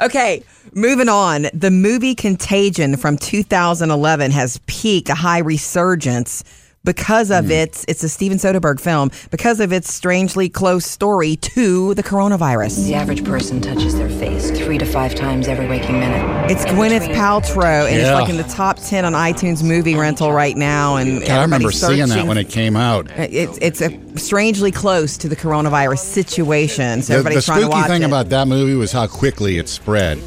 [0.00, 1.46] Okay, moving on.
[1.52, 6.42] The movie Contagion from 2011 has peaked a high resurgence
[6.84, 7.50] because of hmm.
[7.52, 12.86] its it's a Steven Soderbergh film because of its strangely close story to the coronavirus.
[12.86, 16.50] The average person touches their face three to five times every waking minute.
[16.50, 18.12] It's In Gwyneth between- Paltrow, and Yeah.
[18.12, 20.96] it's like in the top ten on iTunes movie rental right now.
[20.96, 23.10] And God, I remember everybody's seeing that when it came out.
[23.10, 27.02] Uh, it's it's a strangely close to the coronavirus situation.
[27.02, 28.06] So The, the everybody's trying spooky to watch thing it.
[28.06, 30.18] about that movie was how quickly it spread.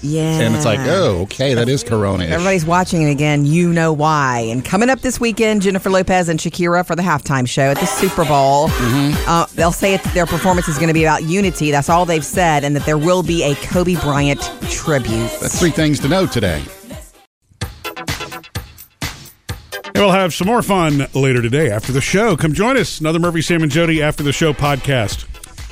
[0.00, 0.40] Yeah.
[0.40, 2.24] And it's like, oh, okay, that is Corona.
[2.24, 3.44] Everybody's watching it again.
[3.44, 4.46] You know why.
[4.50, 7.86] And coming up this weekend, Jennifer Lopez and Shakira for the halftime show at the
[7.86, 8.68] Super Bowl.
[8.68, 9.28] Mm-hmm.
[9.28, 11.70] Uh, they'll say it, their performance is going to be about unity.
[11.70, 15.30] That's all they've said, and that there will be a Kobe Bryant tribute.
[15.40, 16.62] That's three things to know today.
[19.94, 22.36] And we'll have some more fun later today after the show.
[22.36, 22.98] Come join us.
[22.98, 25.28] Another Murphy, Sam, and Jody after the show podcast.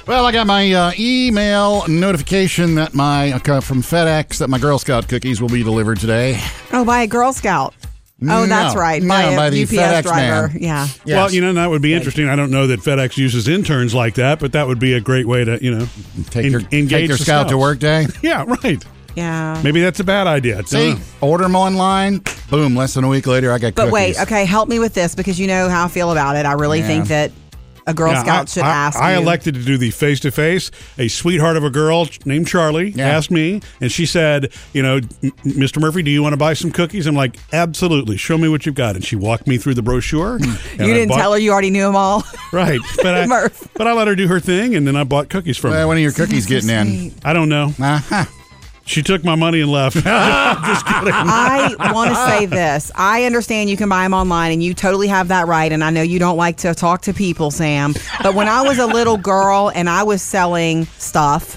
[0.06, 4.78] Well, I got my uh, email notification that my uh, from FedEx that my Girl
[4.78, 6.40] Scout cookies will be delivered today.
[6.72, 7.74] Oh, by a Girl Scout.
[8.22, 9.02] Oh, that's No, right.
[9.02, 10.48] no, by a by the UPS FedEx driver.
[10.48, 10.61] man.
[10.61, 10.88] Yeah.
[11.06, 12.28] Well, you know, that would be interesting.
[12.28, 15.26] I don't know that FedEx uses interns like that, but that would be a great
[15.26, 15.87] way to, you know,
[16.30, 18.06] Take en- your engage take your the scout to work day.
[18.22, 18.85] Yeah, right.
[19.16, 19.61] Yeah.
[19.64, 20.62] Maybe that's a bad idea.
[20.66, 21.00] See, know.
[21.20, 22.22] order them online.
[22.50, 22.76] Boom!
[22.76, 23.74] Less than a week later, I got.
[23.74, 26.44] But wait, okay, help me with this because you know how I feel about it.
[26.46, 26.87] I really Yeah.
[26.87, 27.33] think that
[27.87, 29.21] a Girl Yeah, Scout I, should I- ask I you.
[29.21, 30.71] elected to do the face to face.
[30.99, 33.09] A sweetheart of a girl named Charlie Yeah.
[33.09, 35.81] asked me, and she said, "You know, "M- Mr.
[35.81, 38.16] Murphy, do you want to buy some cookies?" I'm like, "Absolutely.
[38.16, 40.38] Show me what you've got." And she walked me through the brochure.
[40.81, 42.25] You didn't bought- tell her you already knew them all.
[42.53, 42.81] right?
[43.03, 43.69] But I, Murph.
[43.75, 45.87] but I let her do her thing, and then I bought cookies from Well, her.
[45.88, 47.12] when are your cookies getting in?
[47.25, 47.75] I don't know.
[47.79, 48.25] Uh-huh.
[48.90, 49.94] She took my money and left.
[50.03, 51.12] Just kidding.
[51.14, 52.90] I want to say this.
[52.96, 55.70] I understand you can buy them online, and you totally have that right.
[55.70, 57.94] And I know you don't like to talk to people, Sam.
[58.22, 61.57] But when I was a little girl and I was selling stuff,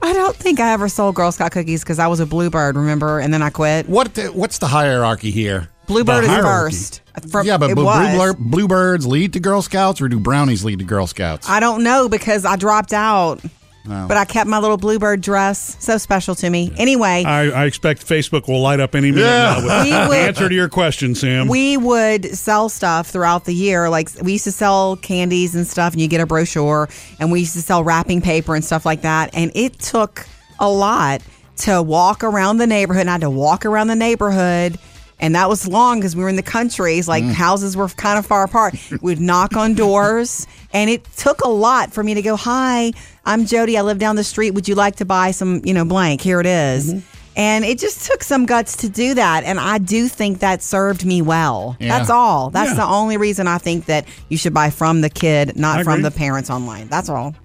[0.00, 3.18] I don't think I ever sold Girl Scout cookies because I was a bluebird, remember?
[3.20, 3.86] And then I quit.
[3.86, 4.14] What?
[4.14, 5.68] The, what's the hierarchy here?
[5.86, 6.76] Bluebird The is hierarchy.
[6.76, 7.02] first.
[7.14, 8.08] Uh, from, yeah, but it blue- was.
[8.16, 11.48] bluebird, bluebirds lead to Girl Scouts, or do brownies lead to Girl Scouts?
[11.48, 13.40] I don't know because I dropped out.
[13.88, 15.76] But I kept my little bluebird dress.
[15.80, 16.72] So special to me.
[16.76, 19.60] Anyway, I, I expect Facebook will light up any minute Yeah.
[19.60, 21.48] now with We the would- answer to your question, Sam.
[21.48, 23.88] we would sell stuff throughout the year.
[23.88, 26.88] Like we used to sell candies and stuff, and you get a brochure.
[27.18, 29.30] And we used to sell wrapping paper and stuff like that.
[29.34, 30.26] And it took
[30.60, 31.22] a lot
[31.58, 33.00] to walk around the neighborhood.
[33.02, 34.78] And I had to walk around the neighborhood.
[35.20, 37.32] And that was long because we were in the countries, like mm.
[37.32, 38.74] houses were kind of far apart.
[39.02, 42.92] We'd knock on doors, and it took a lot for me to go, Hi,
[43.24, 43.76] I'm Jody.
[43.76, 44.52] I live down the street.
[44.52, 46.20] Would you like to buy some, you know, blank?
[46.20, 47.14] Here it is." Mm-hmm.
[47.36, 49.44] And it just took some guts to do that.
[49.44, 51.76] And I do think that served me well.
[51.78, 51.96] Yeah.
[51.96, 52.50] That's all.
[52.50, 52.78] That's Yeah.
[52.78, 55.92] the only reason I think that you should buy from the kid, not I from
[55.94, 56.02] agree.
[56.02, 56.88] the parents online.
[56.88, 57.36] That's all.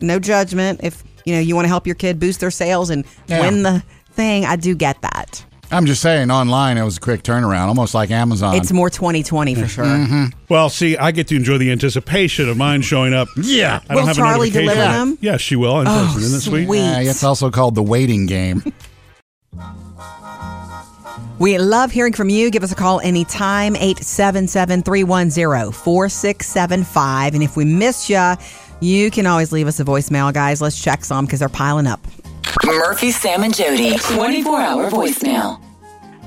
[0.00, 0.80] No judgment.
[0.82, 3.40] If you know you want to help your kid boost their sales and Yeah.
[3.42, 3.84] win the
[4.14, 5.44] thing, I do get that.
[5.70, 8.54] I'm just saying, online it was a quick turnaround, almost like Amazon.
[8.54, 9.84] It's more 2020 for sure.
[9.84, 10.24] Mm-hmm.
[10.48, 13.28] Well, see, I get to enjoy the anticipation of mine showing up.
[13.36, 13.80] Yeah.
[13.88, 14.62] I don't Will have Charlie a notification.
[14.62, 14.92] deliver yet.
[14.92, 15.18] them?
[15.20, 16.22] Yes, she will in Oh, person.
[16.22, 16.66] Isn't that oh, sweet?
[16.66, 16.78] sweet.
[16.78, 18.62] Yeah, it's also called the waiting game.
[21.38, 22.50] We love hearing from you.
[22.50, 27.34] Give us a call anytime, 877 310 4675.
[27.34, 28.34] And if we miss you,
[28.80, 30.62] you can always leave us a voicemail, guys.
[30.62, 32.00] Let's check some because they're piling up.
[32.64, 33.96] Murphy, Sam, and Jody.
[33.98, 35.60] 24 hour voicemail.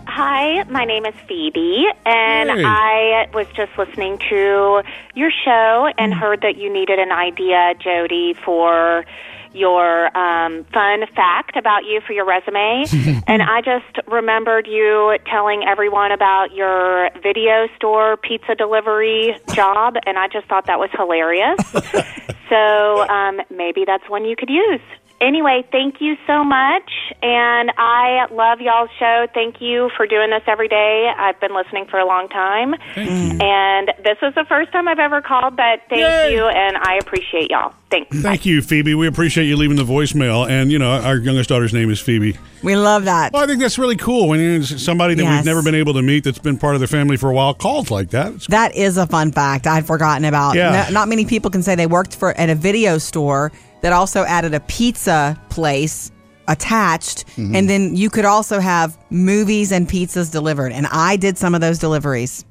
[0.07, 2.63] Hi, my name is Phoebe, and Hey.
[2.65, 4.81] I was just listening to
[5.15, 9.05] your show and heard that you needed an idea, Jody, for
[9.53, 12.85] your um, fun fact about you for your resume.
[13.27, 20.17] and I just remembered you telling everyone about your video store pizza delivery job, and
[20.19, 21.59] I just thought that was hilarious.
[22.49, 24.81] so um, maybe that's one you could use.
[25.21, 26.89] Anyway, thank you so much.
[27.21, 29.27] And I love y'all's show.
[29.33, 31.11] Thank you for doing this every day.
[31.17, 32.73] I've been listening for a long time.
[32.95, 36.35] And this is the first time I've ever called, but thank Yay.
[36.35, 36.45] you.
[36.45, 37.73] And I appreciate y'all.
[37.89, 38.21] Thanks.
[38.21, 38.93] Thank you, Phoebe.
[38.95, 40.47] We appreciate you leaving the voicemail.
[40.47, 42.37] And, you know, our youngest daughter's name is Phoebe.
[42.63, 43.33] We love that.
[43.33, 45.37] Well, I think that's really cool when you- somebody that Yes.
[45.39, 47.53] we've never been able to meet that's been part of the family for a while
[47.55, 48.27] calls like that.
[48.27, 50.55] It's- That is a fun fact I'd forgotten about.
[50.55, 50.85] Yeah.
[50.89, 54.23] No- not many people can say they worked for at a video store that also
[54.23, 56.11] added a pizza place
[56.47, 57.55] attached, Mm-hmm.
[57.55, 60.71] and then you could also have movies and pizzas delivered.
[60.71, 62.43] And I did some of those deliveries.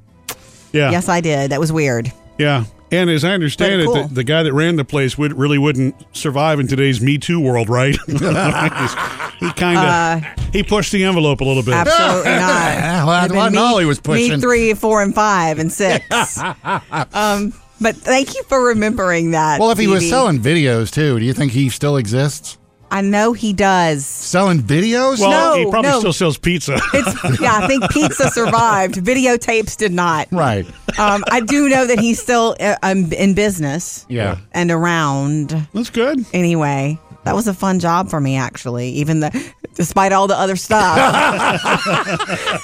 [0.71, 0.89] yeah.
[0.91, 1.51] Yes, I did.
[1.51, 2.11] That was weird.
[2.37, 2.63] Yeah.
[2.91, 5.59] And as I understand Very it, the, the guy that ran the place would really
[5.59, 7.95] wouldn't survive in today's Me Too world, right?
[8.07, 9.77] he kind
[10.25, 11.75] of he pushed the envelope a little bit.
[11.75, 12.39] Absolutely not.
[12.39, 16.39] Yeah, well, It'd that wasn't been he was Me three, four, and five, and six.
[17.13, 19.59] um, but thank you for remembering that.
[19.59, 22.57] Well, if he was selling videos too, do you think he still exists?
[22.91, 24.03] I know he does.
[24.03, 25.19] Selling videos?
[25.19, 25.99] Well, No, he probably no.
[25.99, 26.79] still sells pizza.
[26.93, 27.59] It's yeah.
[27.61, 28.95] I think pizza survived.
[28.95, 30.27] Videotapes did not.
[30.31, 30.65] right.
[30.97, 34.37] Um, I do know that he's still uh, um, in business Yeah.
[34.53, 35.49] and around.
[35.71, 36.25] That's good.
[36.33, 36.97] Anyway,
[37.29, 38.89] that was a fun job for me, actually.
[38.89, 40.95] Even the, despite all the other stuff,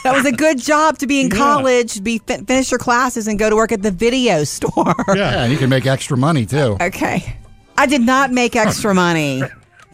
[0.04, 3.38] that was a good job to be in college, be fin- finish your classes, and
[3.38, 4.96] go to work at the video store.
[5.16, 6.78] Yeah, and you can make extra money too.
[6.82, 7.38] Okay.
[7.78, 9.44] I did not make extra money.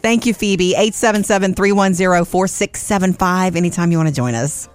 [0.00, 0.70] Thank you, Phoebe.
[0.70, 3.54] 877 310 4675.
[3.54, 4.70] Anytime you want to join us.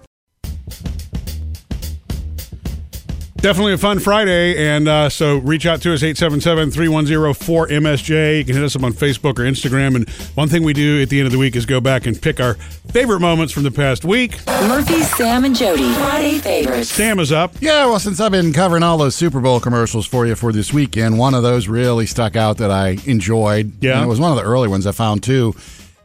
[3.40, 4.56] Definitely a fun Friday.
[4.66, 8.38] And uh, so reach out to us, 877 310 4MSJ.
[8.38, 9.94] You can hit us up on Facebook or Instagram.
[9.94, 12.20] And one thing we do at the end of the week is go back and
[12.20, 12.54] pick our
[12.90, 14.44] favorite moments from the past week.
[14.46, 15.92] Murphy, Sam, and Jody.
[15.94, 16.90] Friday favorites.
[16.90, 17.54] Sam is up.
[17.60, 20.72] Yeah, well, since I've been covering all those Super Bowl commercials for you for this
[20.72, 23.72] weekend, one of those really stuck out that I enjoyed.
[23.80, 23.98] Yeah.
[23.98, 25.54] And it was one of the early ones I found too.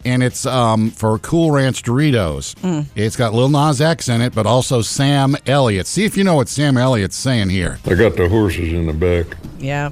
[0.06, 2.56] And it's um, for Cool Ranch Doritos.
[2.56, 2.86] Mm.
[2.96, 5.88] It's got Lil Nas X in it, but also Sam Elliott.
[5.88, 7.80] See if you know what Sam Elliott's saying here.
[7.86, 9.38] I got the horses in the back.
[9.60, 9.92] Yeah.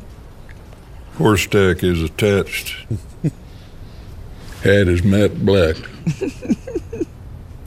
[1.17, 2.75] Horse stack is attached.
[4.63, 5.75] Hat is matte black.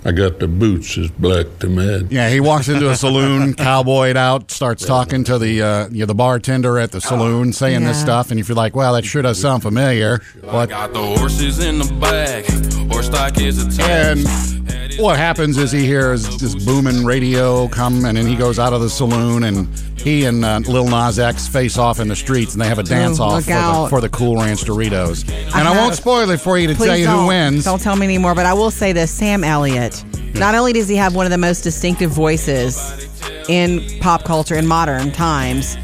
[0.06, 2.12] I got the boots is black to matte.
[2.12, 6.06] Yeah, he walks into a saloon, cowboyed out, starts talking to the uh, you know,
[6.06, 9.22] the bartender at the saloon, saying this stuff, and if you're like, well, that sure
[9.22, 10.20] does sound familiar.
[10.42, 12.44] But Got the horses in the back.
[12.92, 14.26] Horse stock is attached.
[14.26, 14.53] And
[14.98, 18.80] what happens is he hears this booming radio come, and then he goes out of
[18.80, 22.62] the saloon, and he and uh, Lil Nas X face off in the streets, and
[22.62, 25.28] they have a dance off for the, for the Cool Ranch Doritos.
[25.54, 27.64] And I, won't spoil it for you to Please tell you who wins.
[27.64, 30.04] Don't tell me anymore, but I will say this Sam Elliott.
[30.34, 33.08] Not only does he have one of the most distinctive voices
[33.48, 35.76] in pop culture in modern times,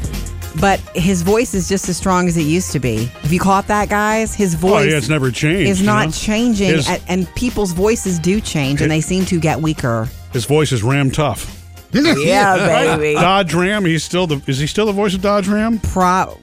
[0.59, 3.05] but his voice is just as strong as it used to be.
[3.05, 4.33] Have you caught that, guys?
[4.35, 6.11] His voice Oh, yeah, it's never changed, is you not know?
[6.11, 10.07] changing, His- and, and people's voices do change, and they seem to get weaker.
[10.33, 11.57] His voice is Ram Tough.
[11.93, 13.15] Yeah, baby.
[13.15, 13.83] Dodge Ram.
[13.85, 14.41] He's still the.
[14.47, 15.79] Is he still the voice of Dodge Ram?
[15.79, 16.37] Pro-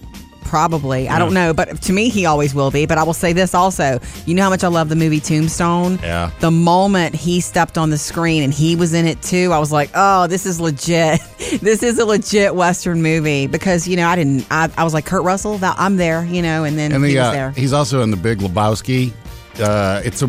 [0.49, 1.09] probably.
[1.09, 2.87] I don't know, but to me, he always will be.
[2.87, 4.01] But I will say this also.
[4.27, 5.99] You know how much I love the movie Tombstone?
[6.03, 6.31] Yeah.
[6.41, 9.71] The moment he stepped on the screen and he was in it too, I was
[9.71, 11.21] like, oh, this is legit.
[11.61, 15.05] this is a legit Western movie because, you know, I didn't, I, I was like,
[15.07, 17.51] Kurt Russell, that, I'm there, you know, and then and he the, was uh, there.
[17.53, 19.13] he's also in the Big Lebowski.
[19.61, 20.29] Uh, it's a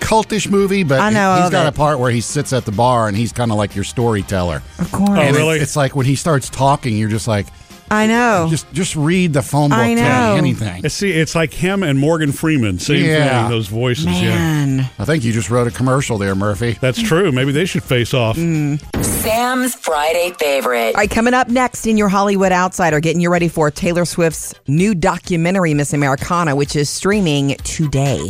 [0.00, 1.70] cultish movie, but I know he's of got it.
[1.70, 4.62] a part where he sits at the bar and he's kind of like your storyteller.
[4.78, 5.10] Of course.
[5.10, 5.58] Oh, And it- really?
[5.60, 7.46] it's like when he starts talking, you're just like,
[7.94, 8.48] I know.
[8.50, 9.78] just just read the phone book.
[9.78, 10.32] I know.
[10.34, 10.88] me anything.
[10.88, 12.78] See, it's like him and Morgan Freeman.
[12.78, 13.42] Same Yeah.
[13.42, 13.50] thing.
[13.50, 14.06] Those voices.
[14.06, 14.36] Yeah.
[14.36, 14.90] Man.
[14.98, 16.76] I think you just wrote a commercial there, Murphy.
[16.80, 17.32] That's true.
[17.32, 18.36] Maybe they should face off.
[18.36, 18.80] Mm.
[19.04, 20.94] Sam's Friday favorite.
[20.94, 24.54] All right, coming up next in your Hollywood Outsider, getting you ready for Taylor Swift's
[24.68, 28.28] new documentary, Miss Americana, which is streaming today.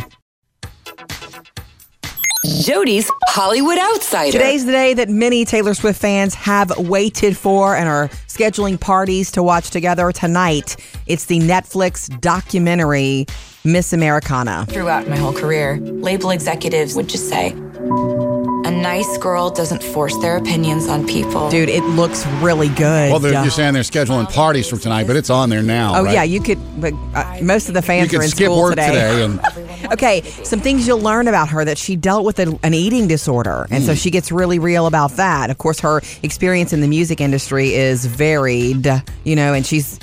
[2.45, 4.33] Jody's Hollywood Outsider.
[4.33, 9.31] Today's the day that many Taylor Swift fans have waited for and are scheduling parties
[9.33, 10.77] to watch together tonight.
[11.07, 13.25] It's the Netflix documentary
[13.65, 14.67] Miss Americana.
[14.69, 20.37] Throughout my whole career, label executives would just say, a nice girl doesn't force their
[20.37, 21.51] opinions on people.
[21.51, 23.11] Dude, it looks really good.
[23.11, 25.95] Well, they're, you're saying they're scheduling parties for tonight, but it's on there now.
[25.97, 26.15] Oh right?
[26.15, 26.59] yeah, you could.
[26.81, 28.87] But uh, most of the fans You are in skip school work today.
[28.89, 32.73] today and- okay, some things you'll learn about her that she dealt with a, an
[32.75, 33.97] eating disorder, and so Hmm.
[33.97, 35.51] she gets really real about that.
[35.51, 38.87] Of course, her experience in the music industry is varied,
[39.25, 39.99] you know, and she's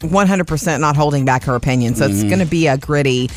[0.00, 1.94] 100% not holding back her opinion.
[1.94, 2.26] So it's Mm-hmm.
[2.26, 2.30] Mhm.
[2.30, 3.28] going to be a gritty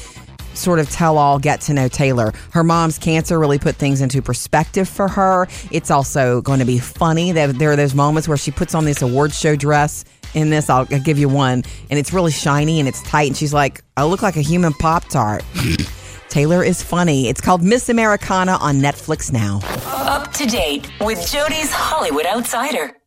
[0.53, 2.33] sort of tell all get to know Taylor.
[2.51, 5.47] Her mom's cancer really put things into perspective for her.
[5.71, 7.31] It's also going to be funny.
[7.31, 10.69] There, there are those moments where she puts on this award show dress in this.
[10.69, 11.63] I'll, I'll give you one.
[11.89, 13.27] And it's really shiny and it's tight.
[13.27, 15.43] And she's like, I look like a human Pop Tart.
[16.29, 17.29] Taylor is funny.
[17.29, 19.59] It's called Miss Americana on Netflix now.
[19.85, 22.97] Up to date with Jody's Hollywood Outsider.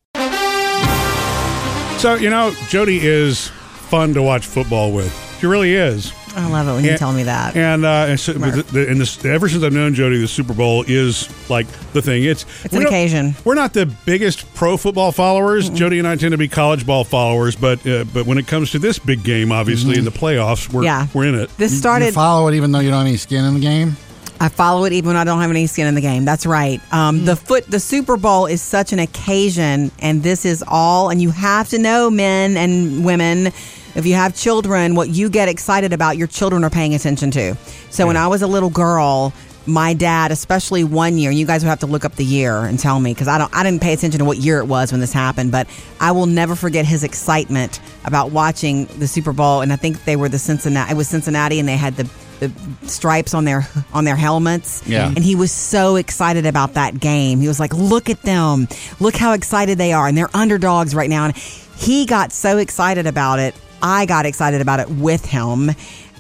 [1.98, 5.12] So you know, Jody is fun to watch football with.
[5.40, 6.12] She really is.
[6.36, 7.56] I love it when you tell me that.
[7.56, 10.52] And uh, and, so, the, the, and this, ever since I've known Jody, the Super
[10.52, 12.24] Bowl is like the thing.
[12.24, 13.34] It's It's an occasion.
[13.44, 15.70] We're not the biggest pro football followers.
[15.70, 18.70] Jody and I tend to be college ball followers, but uh, but when it comes
[18.72, 21.06] to this big game, obviously in the playoffs, we're Yeah.
[21.14, 21.48] we're in it.
[21.56, 23.96] This started- You follow it even though you don't have any skin in the game.
[24.38, 26.26] I follow it even when I don't have any skin in the game.
[26.26, 26.78] That's right.
[26.92, 31.08] Um, The foot, the Super Bowl is such an occasion, and this is all.
[31.08, 33.50] And you have to know, men and women,
[33.96, 37.56] if you have children, what you get excited about, your children are paying attention to.
[37.90, 39.32] So when I was a little girl.
[39.68, 42.78] My dad, especially one year, you guys would have to look up the year and
[42.78, 45.00] tell me because I don't, I didn't pay attention to what year it was when
[45.00, 45.50] this happened.
[45.50, 45.66] But
[45.98, 49.62] I will never forget his excitement about watching the Super Bowl.
[49.62, 50.92] And I think they were the Cincinnati.
[50.92, 52.52] It was Cincinnati, and they had the the
[52.86, 54.86] stripes on their on their helmets.
[54.86, 55.08] Yeah.
[55.08, 57.40] And he was so excited about that game.
[57.40, 58.68] He was like, "Look at them!
[59.00, 63.08] Look how excited they are, and they're underdogs right now." And he got so excited
[63.08, 63.56] about it.
[63.82, 65.70] I got excited about it with him,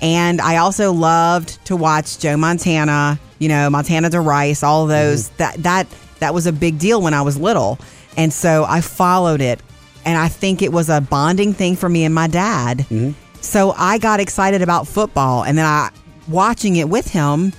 [0.02, 3.18] and I also loved to watch Joe Montana.
[3.38, 5.28] You know, Montana to Rice, all those.
[5.28, 5.36] Mm-hmm.
[5.36, 5.86] That that
[6.20, 7.78] that was a big deal when I was little,
[8.16, 9.60] and so I followed it,
[10.04, 12.78] and I think it was a bonding thing for me and my dad.
[12.78, 13.12] Mm-hmm.
[13.40, 15.90] So I got excited about football, and then I
[16.28, 17.52] watching it with him,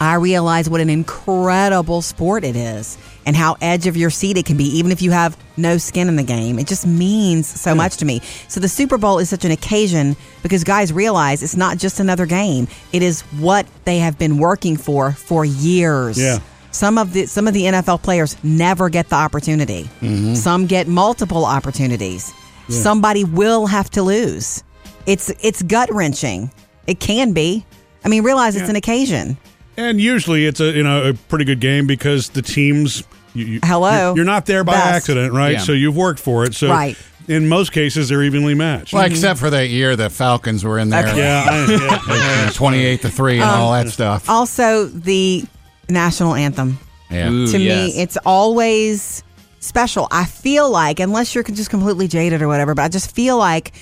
[0.00, 2.96] I realized what an incredible sport it is
[3.26, 6.08] and how edge of your seat it can be, even if you have no skin
[6.08, 6.58] in the game.
[6.58, 8.20] It just means so much to me.
[8.48, 12.26] So the Super Bowl is such an occasion because guys realize it's not just another
[12.26, 12.68] game.
[12.92, 16.18] It is what they have been working for for years.
[16.18, 16.38] Yeah.
[16.70, 19.84] Some of the some of the NFL players never get the opportunity.
[20.00, 20.34] Mm-hmm.
[20.34, 22.32] Some get multiple opportunities.
[22.68, 22.80] Yeah.
[22.80, 24.62] Somebody will have to lose.
[25.06, 26.50] It's it's gut wrenching.
[26.86, 27.64] It can be.
[28.04, 29.36] I mean, realize it's an occasion.
[29.78, 33.04] And usually it's a you know a pretty good game because the teams.
[33.34, 34.08] You, you- Hello.
[34.08, 34.86] You're, you're not there by Best.
[34.96, 35.52] accident, right?
[35.52, 35.58] Yeah.
[35.58, 36.54] So you've worked for it.
[36.54, 36.96] So Right.
[37.28, 38.92] in most cases they're evenly matched.
[38.92, 41.06] Well, except for that year the Falcons were in there.
[41.06, 41.18] Okay.
[41.18, 42.50] yeah, I, yeah.
[42.54, 44.28] 28 to 3 and Um, all that stuff.
[44.28, 45.44] Also, the
[45.88, 46.78] national anthem.
[47.10, 47.30] Yeah.
[47.30, 47.94] Ooh, to yes.
[47.94, 49.22] me, it's always
[49.60, 50.08] special.
[50.10, 53.72] I feel like, unless you're just completely jaded or whatever, but I just feel like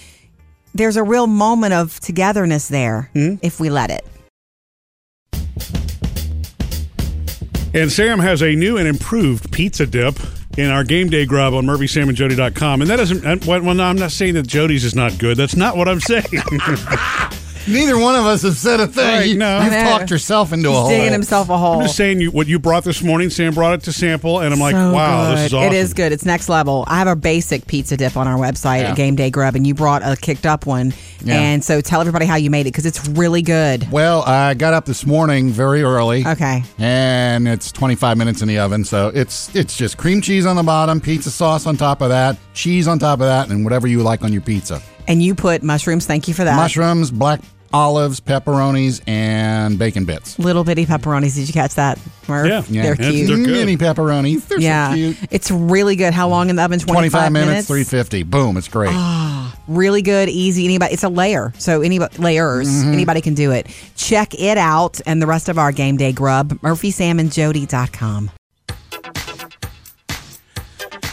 [0.74, 4.04] there's a real moment of togetherness there if we let it.
[7.76, 10.18] And Sam has a new and improved pizza dip
[10.56, 12.80] in our game day grub on murphysamandjody.com.
[12.80, 15.36] And that uh, well, no, I'm not saying that Jody's is not good.
[15.36, 16.24] That's not what I'm saying.
[17.68, 19.04] Neither one of us have said a thing.
[19.04, 19.60] Right, you, no.
[19.62, 20.88] You've I talked yourself into a He's hole.
[20.88, 21.74] digging himself a hole.
[21.74, 23.30] I'm just saying you, what you brought this morning.
[23.30, 25.72] Sam brought it to sample, and I'm like, So wow, this is awesome.
[25.72, 26.12] It is good.
[26.12, 26.84] It's next level.
[26.86, 28.90] I have a basic pizza dip on our website Yeah.
[28.90, 30.92] at Game Day Grub, and you brought a kicked up one.
[31.24, 31.40] Yeah.
[31.40, 33.90] And so tell everybody how you made it because it's really good.
[33.90, 36.24] Well, I got up this morning very early.
[36.26, 36.62] Okay.
[36.78, 40.62] And it's 25 minutes in the oven, so it's it's just cream cheese on the
[40.62, 44.02] bottom, pizza sauce on top of that, cheese on top of that, and whatever you
[44.02, 44.80] like on your pizza.
[45.08, 46.04] And you put mushrooms.
[46.06, 46.56] Thank you for that.
[46.56, 47.40] Mushrooms, black
[47.76, 50.38] olives, pepperonis, and bacon bits.
[50.38, 51.34] Little bitty pepperonis.
[51.34, 51.98] Did you catch that?
[52.26, 52.48] Murph?
[52.48, 52.62] Yeah.
[52.68, 53.28] Yeah, They're cute.
[53.28, 53.66] they're good.
[53.66, 54.48] Mini pepperonis.
[54.48, 54.90] They're yeah.
[54.90, 55.16] so cute.
[55.30, 56.14] It's really good.
[56.14, 56.78] How long in the oven?
[56.78, 58.22] 25, 25 minutes, 350.
[58.22, 58.94] Boom, it's great.
[59.68, 60.64] Really good, easy.
[60.64, 62.68] Anybody, it's a layer, so anybody layers.
[62.68, 62.92] Mm-hmm.
[62.92, 63.66] Anybody can do it.
[63.96, 66.50] Check it out and the rest of our game day grub.
[66.60, 68.30] MurphySamandJody.com.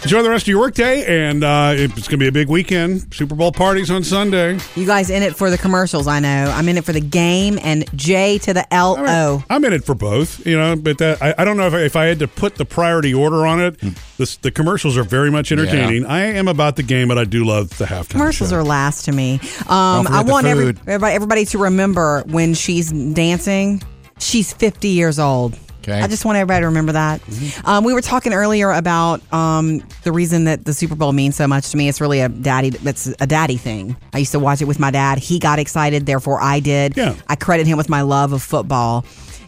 [0.03, 3.13] Enjoy the rest of your workday, and uh, it's going to be a big weekend.
[3.13, 4.59] Super Bowl parties on Sunday.
[4.75, 6.07] You guys in it for the commercials?
[6.07, 6.51] I know.
[6.53, 9.43] I'm in it for the game and J to the L O.
[9.49, 11.79] I'm in it for both, you know, but that, I, I don't know if I,
[11.83, 13.79] if I had to put the priority order on it.
[14.17, 16.05] The, the commercials are very much entertaining.
[16.05, 18.09] I am about the game, but I do love the halftime.
[18.09, 18.57] Commercials show.
[18.57, 19.35] are last to me.
[19.69, 20.79] Um, Don't I the want every, food.
[20.85, 23.81] everybody, everybody to remember when she's dancing,
[24.19, 25.57] she's 50 years old.
[25.83, 25.99] Okay.
[25.99, 27.21] I just want everybody to remember that.
[27.65, 31.45] Um, we were talking earlier about um, the reason that the Super Bowl means so
[31.45, 31.89] much to me.
[31.89, 32.69] It's really a daddy.
[32.69, 33.97] That's a daddy thing.
[34.13, 35.17] I used to watch it with my dad.
[35.17, 36.95] He got excited, therefore I did.
[36.95, 37.15] Yeah.
[37.27, 39.03] I credit him with my love of football,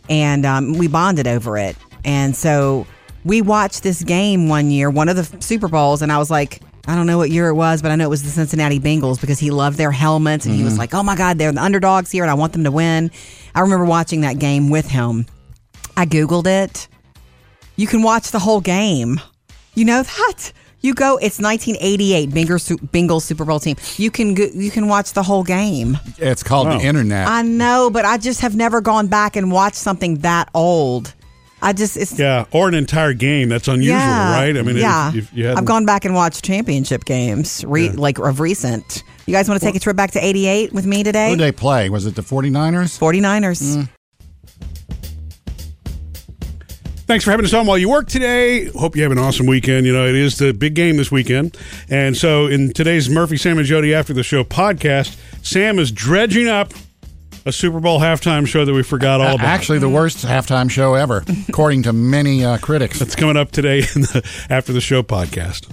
[0.10, 1.78] and um, we bonded over it.
[2.04, 2.86] And so
[3.24, 6.62] we watched this game one year, one of the Super Bowls, and I was like.
[6.88, 9.20] I don't know what year it was, but I know it was the Cincinnati Bengals
[9.20, 12.12] because he loved their helmets and he was like, "Oh my God, they're the underdogs
[12.12, 13.10] here, and I want them to win."
[13.56, 15.26] I remember watching that game with him.
[15.98, 16.88] I googled it.
[17.76, 19.20] You can watch the whole game.
[19.74, 20.52] You know that?
[20.82, 21.18] You go.
[21.18, 23.76] It's 1988 Bengals, Bengals Super Bowl team.
[23.98, 25.98] You can go, you can watch the whole game.
[26.20, 26.78] It's called Wow.
[26.78, 27.28] the internet.
[27.28, 31.14] I know, but I just have never gone back and watched something that old.
[31.62, 33.50] I just it's Yeah, or an entire game.
[33.50, 34.56] That's unusual, yeah, right?
[34.56, 35.12] I mean, yeah.
[35.16, 39.04] if you I've gone back and watched championship games, re, like of recent.
[39.26, 41.30] You guys want to take a trip back to 88 with me Who today?
[41.32, 41.90] did they play?
[41.90, 43.00] Was it the 49ers?
[43.00, 43.90] 49ers.
[47.08, 48.66] Thanks for having us on while you work today.
[48.70, 49.86] Hope you have an awesome weekend.
[49.86, 51.56] You know, it is the big game this weekend.
[51.88, 56.48] And so in today's Murphy, Sam, and Jody After the Show podcast, Sam is dredging
[56.48, 56.74] up
[57.46, 59.46] a Super Bowl halftime show that we forgot all about.
[59.46, 62.98] Actually, the worst halftime show ever, according to many uh, critics.
[62.98, 65.70] That's coming up today in the After the Show podcast.